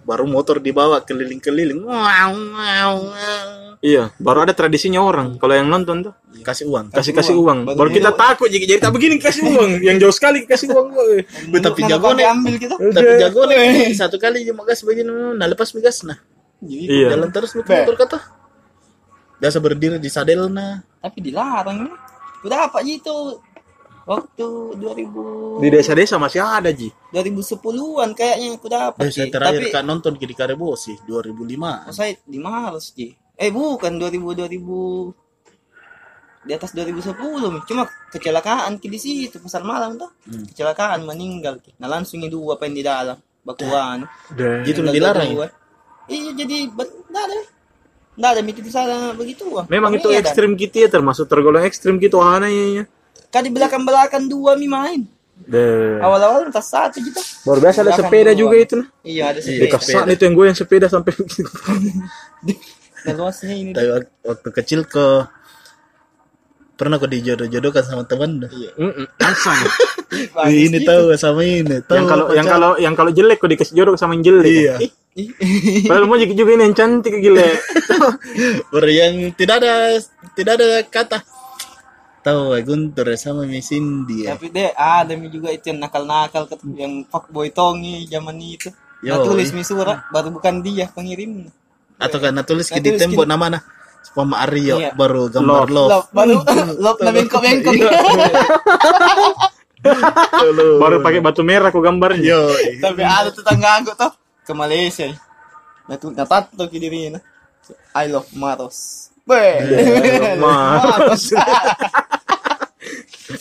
baru 0.06 0.24
motor 0.24 0.62
dibawa 0.62 1.02
keliling-keliling. 1.02 1.82
Wow, 1.82 2.32
wow, 2.54 2.94
wow. 3.02 3.48
Iya, 3.82 4.14
baru 4.18 4.46
ada 4.46 4.54
tradisinya 4.54 5.02
orang. 5.02 5.36
Kalau 5.36 5.54
yang 5.54 5.68
nonton 5.68 6.06
tuh 6.06 6.14
Kasih 6.36 6.70
uang. 6.70 6.94
kasih 6.94 7.10
kasih 7.12 7.34
uang. 7.34 7.66
Baru 7.66 7.78
Baru 7.78 7.90
kita 7.90 8.14
takut 8.14 8.46
jadi 8.46 8.66
jadi 8.68 8.80
tak 8.80 8.94
begini 8.94 9.18
kasih 9.18 9.42
uang. 9.52 9.82
Yang 9.82 9.98
jauh 10.06 10.14
sekali 10.14 10.46
kasih 10.46 10.70
uang. 10.70 10.88
Be, 11.50 11.58
tapi 11.58 11.82
Mana 11.82 11.90
jago 11.92 12.10
nih. 12.14 12.26
ambil 12.30 12.56
kita. 12.56 12.76
Tapi 12.78 13.12
jago 13.18 13.42
nih. 13.50 13.58
Satu 13.92 14.18
kali 14.18 14.46
cuma 14.46 14.62
gas 14.64 14.86
begini, 14.86 15.10
nah 15.34 15.46
lepas 15.46 15.74
migas 15.74 16.06
nah. 16.06 16.22
Jadi, 16.62 16.86
Iya. 16.86 17.18
Jalan 17.18 17.30
terus 17.34 17.52
lu 17.52 17.62
motor 17.62 17.96
kata. 17.98 18.20
Biasa 19.36 19.58
berdiri 19.60 19.98
di 19.98 20.08
sadel 20.08 20.48
nah. 20.48 20.86
Tapi 21.02 21.18
dilarang 21.20 21.90
nih. 21.90 21.94
Udah 22.46 22.70
apa 22.70 22.78
gitu? 22.86 23.42
Waktu 24.06 24.48
2000 24.78 25.60
Di 25.60 25.68
desa-desa 25.68 26.16
masih 26.16 26.40
ada 26.40 26.70
Ji. 26.70 26.94
2010-an 27.10 28.14
kayaknya 28.14 28.54
aku 28.54 28.68
dapat. 28.68 29.02
Saya 29.10 29.26
Ji. 29.26 29.34
terakhir 29.34 29.62
Tapi 29.64 29.74
kan 29.74 29.84
nonton 29.84 30.14
di 30.14 30.30
Karebosi 30.32 30.94
2005. 31.04 31.90
oh, 31.90 31.92
saya 31.92 32.14
di 32.22 32.38
Maros, 32.38 32.94
Ji. 32.94 33.10
Eh 33.34 33.50
bukan 33.50 33.98
2000 33.98 34.22
2000 34.38 35.26
di 36.46 36.54
atas 36.54 36.72
2010 36.72 37.18
Mi. 37.50 37.60
cuma 37.66 37.84
kecelakaan 38.14 38.78
ki 38.78 38.86
di 38.86 39.00
situ 39.02 39.42
pasar 39.42 39.66
malam 39.66 39.98
tuh 39.98 40.14
Hmm. 40.24 40.46
kecelakaan 40.46 41.02
meninggal 41.02 41.58
ki. 41.58 41.74
nah 41.76 41.90
langsung 41.90 42.22
itu 42.22 42.38
dua 42.38 42.54
pen 42.56 42.70
di 42.70 42.86
dalam 42.86 43.18
bakuan 43.42 44.06
Itu 44.62 44.80
Meninggal 44.80 44.94
dilarang 44.94 45.30
dua. 45.34 45.48
iya 46.06 46.30
jadi 46.32 46.70
nggak 46.70 47.24
ada 47.24 47.38
nggak 48.16 48.30
ada 48.30 48.42
mikir 48.42 48.62
di 48.62 48.70
sana 48.70 49.12
begitu. 49.12 49.50
Memang 49.68 49.92
itu 49.92 50.08
Iya, 50.08 50.22
ekstrim 50.22 50.54
kita 50.54 50.86
ya, 50.86 50.88
termasuk 50.88 51.26
tergolong 51.26 51.66
ekstrim 51.66 51.98
gitu 51.98 52.22
anehnya. 52.22 52.86
Kan 53.36 53.44
di 53.44 53.52
belakang 53.52 53.84
belakang 53.84 54.26
dua 54.26 54.56
mi 54.56 54.66
main 54.66 55.04
awal-awal 56.00 56.48
tas 56.48 56.64
satu 56.66 56.96
gitu 56.98 57.20
Baru 57.44 57.60
biasa 57.60 57.84
ada 57.84 57.92
sepeda 57.94 58.32
dua. 58.32 58.40
juga 58.40 58.56
itu 58.56 58.74
nah. 58.78 58.88
iya 59.04 59.24
ada 59.28 59.40
Iya, 59.40 59.68
sepeda 59.68 59.76
Kasar 59.76 60.06
itu 60.08 60.24
yang 60.24 60.34
gue 60.34 60.46
yang 60.48 60.56
sepeda 60.56 60.88
sampai 60.88 61.12
nah 63.04 63.14
luasnya 63.14 63.54
ini 63.54 63.70
Tapi 63.70 63.88
wak- 63.92 64.16
waktu 64.24 64.50
kecil 64.54 64.82
ke 64.86 65.06
pernah 66.76 67.00
kok 67.00 67.08
dijodoh-jodohkan 67.08 67.84
sama 67.84 68.04
teman. 68.04 68.44
Bagus 68.44 69.48
Ih, 70.46 70.68
ini 70.68 70.84
gitu. 70.84 70.92
tahu 70.92 71.04
sama 71.16 71.40
ini. 71.40 71.80
Tahu 71.80 71.96
yang 71.96 72.04
kalau 72.06 72.26
yang 72.34 72.44
kalau 72.46 72.72
yang 72.76 72.94
kalau 72.94 73.12
jelek 73.12 73.40
kok 73.40 73.48
dikasih 73.48 73.74
jodoh 73.74 73.96
sama 73.96 74.12
yang 74.12 74.24
jelek. 74.26 74.44
iya. 74.44 74.76
Padahal 75.88 76.04
mau 76.04 76.20
juga 76.20 76.52
ini 76.52 76.68
yang 76.68 76.76
cantik 76.76 77.16
gila. 77.16 77.48
Baru 78.76 78.92
yang 78.92 79.32
tidak 79.32 79.64
ada 79.64 79.74
tidak 80.36 80.54
ada 80.60 80.68
kata. 80.84 81.24
Tahu 82.26 82.58
Guntur 82.66 83.06
ya 83.06 83.18
sama 83.22 83.46
Miss 83.46 83.70
Cindy 83.70 84.26
ya. 84.26 84.34
Tapi 84.34 84.50
deh 84.50 84.74
ada 84.74 85.14
mi 85.14 85.30
juga 85.30 85.54
itu 85.54 85.70
yang 85.70 85.78
nakal-nakal 85.86 86.50
yang 86.74 87.06
fuckboy 87.06 87.54
tongi 87.54 88.10
zaman 88.10 88.42
itu. 88.42 88.74
Yo, 89.06 89.14
Nah, 89.14 89.22
tulis 89.22 89.54
iya. 89.54 89.56
mi 89.56 89.62
surat 89.62 90.10
baru 90.10 90.34
bukan 90.34 90.66
dia 90.66 90.90
pengirim. 90.90 91.46
Atau 92.02 92.18
kan 92.18 92.34
tulis 92.42 92.74
Nah, 92.74 92.82
di 92.82 92.90
tulis 92.90 93.02
tembok 93.06 93.30
nama 93.30 93.46
nah. 93.54 93.62
Sama 94.06 94.42
Aryo 94.42 94.82
Iya. 94.82 94.98
baru 94.98 95.30
gambar 95.30 95.70
Love. 95.70 95.90
love. 95.92 96.08
Baru 96.10 96.36
lop 96.82 96.98
na 97.06 97.10
bengkok-bengkok. 97.14 97.74
Love. 97.78 97.94
Baru 100.82 100.98
pakai 101.06 101.22
batu 101.22 101.46
merah 101.46 101.70
kok 101.70 101.78
gambarnya. 101.78 102.26
Yo. 102.26 102.42
Tapi 102.82 103.02
ada 103.06 103.30
tetangga 103.30 103.86
aku 103.86 103.94
tuh 103.94 104.12
ke 104.42 104.54
Malaysia. 104.58 105.14
Nah, 105.86 105.96
tuh 106.02 106.10
natato 106.10 106.66
ki 106.66 106.82
dirinya. 106.82 107.22
I 107.94 108.10
love 108.10 108.30
Maros. 108.34 109.10
Be. 109.26 109.62
Maros. 110.42 111.34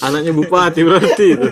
Anaknya 0.01 0.33
bupati 0.35 0.81
berarti 0.83 1.25
itu. 1.37 1.49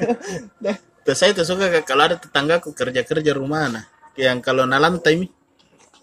Terus 1.07 1.19
saya 1.21 1.31
tuh 1.37 1.47
suka 1.47 1.85
kalau 1.87 2.09
ada 2.09 2.17
tetanggaku 2.17 2.75
kerja-kerja 2.75 3.31
rumah 3.37 3.69
nah. 3.69 3.85
Yang 4.19 4.45
kalau 4.45 4.65
na 4.65 4.81
lantai 4.81 5.17
mi. 5.17 5.29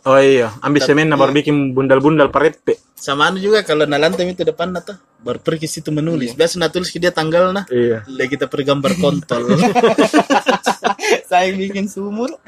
Oh 0.07 0.15
iya, 0.15 0.55
ambil 0.63 0.79
semen 0.79 1.11
nah 1.11 1.19
baru 1.19 1.35
bikin 1.35 1.75
bundal-bundal 1.75 2.31
parepe. 2.31 2.79
Sama 2.95 3.27
anu 3.27 3.43
juga 3.43 3.67
kalau 3.67 3.83
na 3.83 3.99
lantai 3.99 4.31
itu 4.31 4.47
depan 4.47 4.71
nah 4.71 4.79
tuh. 4.79 4.95
Baru 5.19 5.43
pergi 5.43 5.67
situ 5.67 5.91
menulis. 5.91 6.31
Biasa 6.31 6.55
na 6.55 6.71
tulis 6.71 6.87
ke 6.87 7.03
dia 7.03 7.11
tanggal 7.11 7.51
nah. 7.51 7.67
Iya. 7.67 8.07
Dan 8.07 8.27
kita 8.31 8.47
pergi 8.47 8.71
gambar 8.71 8.91
kontol. 8.95 9.43
Saya 11.29 11.51
bikin 11.51 11.91
sumur. 11.91 12.39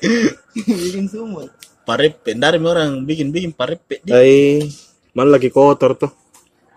Bikin 0.56 1.06
sumur. 1.10 1.52
parepe. 1.84 2.32
Dari 2.32 2.56
orang 2.56 3.04
bikin-bikin 3.04 3.52
parepe. 3.52 4.00
Di. 4.00 4.10
Ai, 4.10 4.64
malah 5.12 5.36
lagi 5.36 5.52
kotor 5.52 6.00
tuh. 6.00 6.23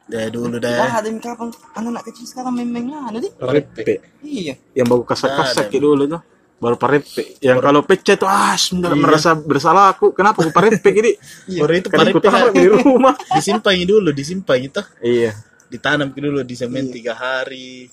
Dari 0.07 0.31
dulu 0.31 0.55
Wah, 0.55 0.63
dah. 0.63 1.03
ada 1.03 1.07
yang 1.11 1.19
kapan 1.19 1.51
anak-anak 1.75 2.03
kecil 2.07 2.23
sekarang 2.23 2.55
main-main 2.55 3.11
anu 3.11 3.19
deh. 3.19 3.31
Parepe. 3.35 3.99
Iya. 4.23 4.55
Yang 4.71 4.87
baru 4.87 5.03
kasak-kasak 5.03 5.67
gitu 5.67 5.91
dulu 5.91 6.03
tuh. 6.07 6.21
Baru 6.57 6.75
parepe. 6.79 7.37
Yang 7.43 7.57
kalau 7.59 7.81
pecah 7.83 8.15
tuh 8.15 8.29
ah, 8.31 8.55
sudah 8.55 8.95
merasa 8.95 9.35
bersalah 9.35 9.91
aku. 9.91 10.15
Kenapa 10.15 10.41
aku 10.41 10.55
parepe 10.55 10.89
gini? 10.95 11.11
Baru 11.59 11.73
itu 11.75 11.91
Kan 11.91 12.07
parepe 12.07 12.23
taruh 12.23 12.55
di 12.55 12.65
rumah. 12.71 13.13
disimpan 13.35 13.77
dulu, 13.83 14.09
disimpan 14.15 14.57
itu. 14.63 14.81
Iya. 15.03 15.31
ditanam 15.67 16.15
dulu 16.15 16.47
di 16.47 16.55
semen 16.55 16.87
tiga 16.87 17.11
hari 17.11 17.91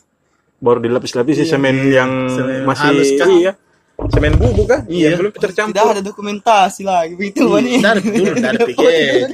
baru 0.63 0.79
dilapis-lapis 0.81 1.43
semen 1.45 1.91
yang 1.91 2.31
Semen 2.31 2.63
masih 2.65 2.87
halus 2.89 3.11
kah? 3.19 3.29
iya 3.29 3.53
semen 4.11 4.35
bubuk 4.37 4.67
kah? 4.69 4.81
Iya. 4.91 5.15
yang 5.15 5.21
belum 5.23 5.33
Tidak 5.33 5.43
tercampur 5.43 5.87
ada 5.95 6.03
dokumentasi 6.03 6.83
lagi 6.83 7.15
begitu 7.15 7.47
nih. 7.47 7.79
dari 7.81 8.03
dulu 8.03 8.35
dari 8.37 8.59
pikir 8.75 9.29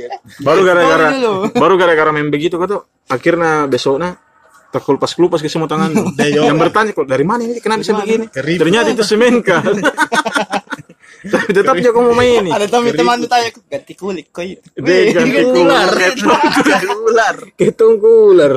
baru 0.44 0.60
gara-gara 0.62 1.08
dulu. 1.16 1.34
baru 1.56 1.74
gara-gara 1.80 2.10
main 2.12 2.28
begitu 2.28 2.54
tuh? 2.60 2.84
Akhirnya 3.08 3.66
besoknya 3.66 4.20
terkulpas 4.70 5.18
kelupas 5.18 5.42
ke 5.42 5.50
semua 5.50 5.66
tangan 5.66 5.90
yang 6.46 6.54
bertanya 6.60 6.94
kok 6.94 7.08
dari 7.08 7.24
mana 7.26 7.42
ini? 7.48 7.58
Kenapa 7.58 7.82
bisa 7.82 7.96
begini? 7.96 8.30
Ternyata 8.30 8.88
itu 8.94 9.02
semen 9.02 9.40
kah 9.42 9.64
tapi 11.20 11.52
tetap 11.52 11.76
kok 11.76 12.00
mau 12.00 12.16
main 12.16 12.48
nih 12.48 12.52
Ada 12.56 12.66
teman 12.72 12.96
teman 12.96 13.18
tanya 13.28 13.52
ganti 13.68 13.92
kulit 13.92 14.32
kok 14.32 14.40
itu. 14.40 14.64
Dia 14.72 15.12
ganti 15.12 15.60
ular. 15.60 15.90
kulit. 15.92 16.16
ular. 16.88 17.36
Ketong 17.60 17.96
ular 18.00 18.52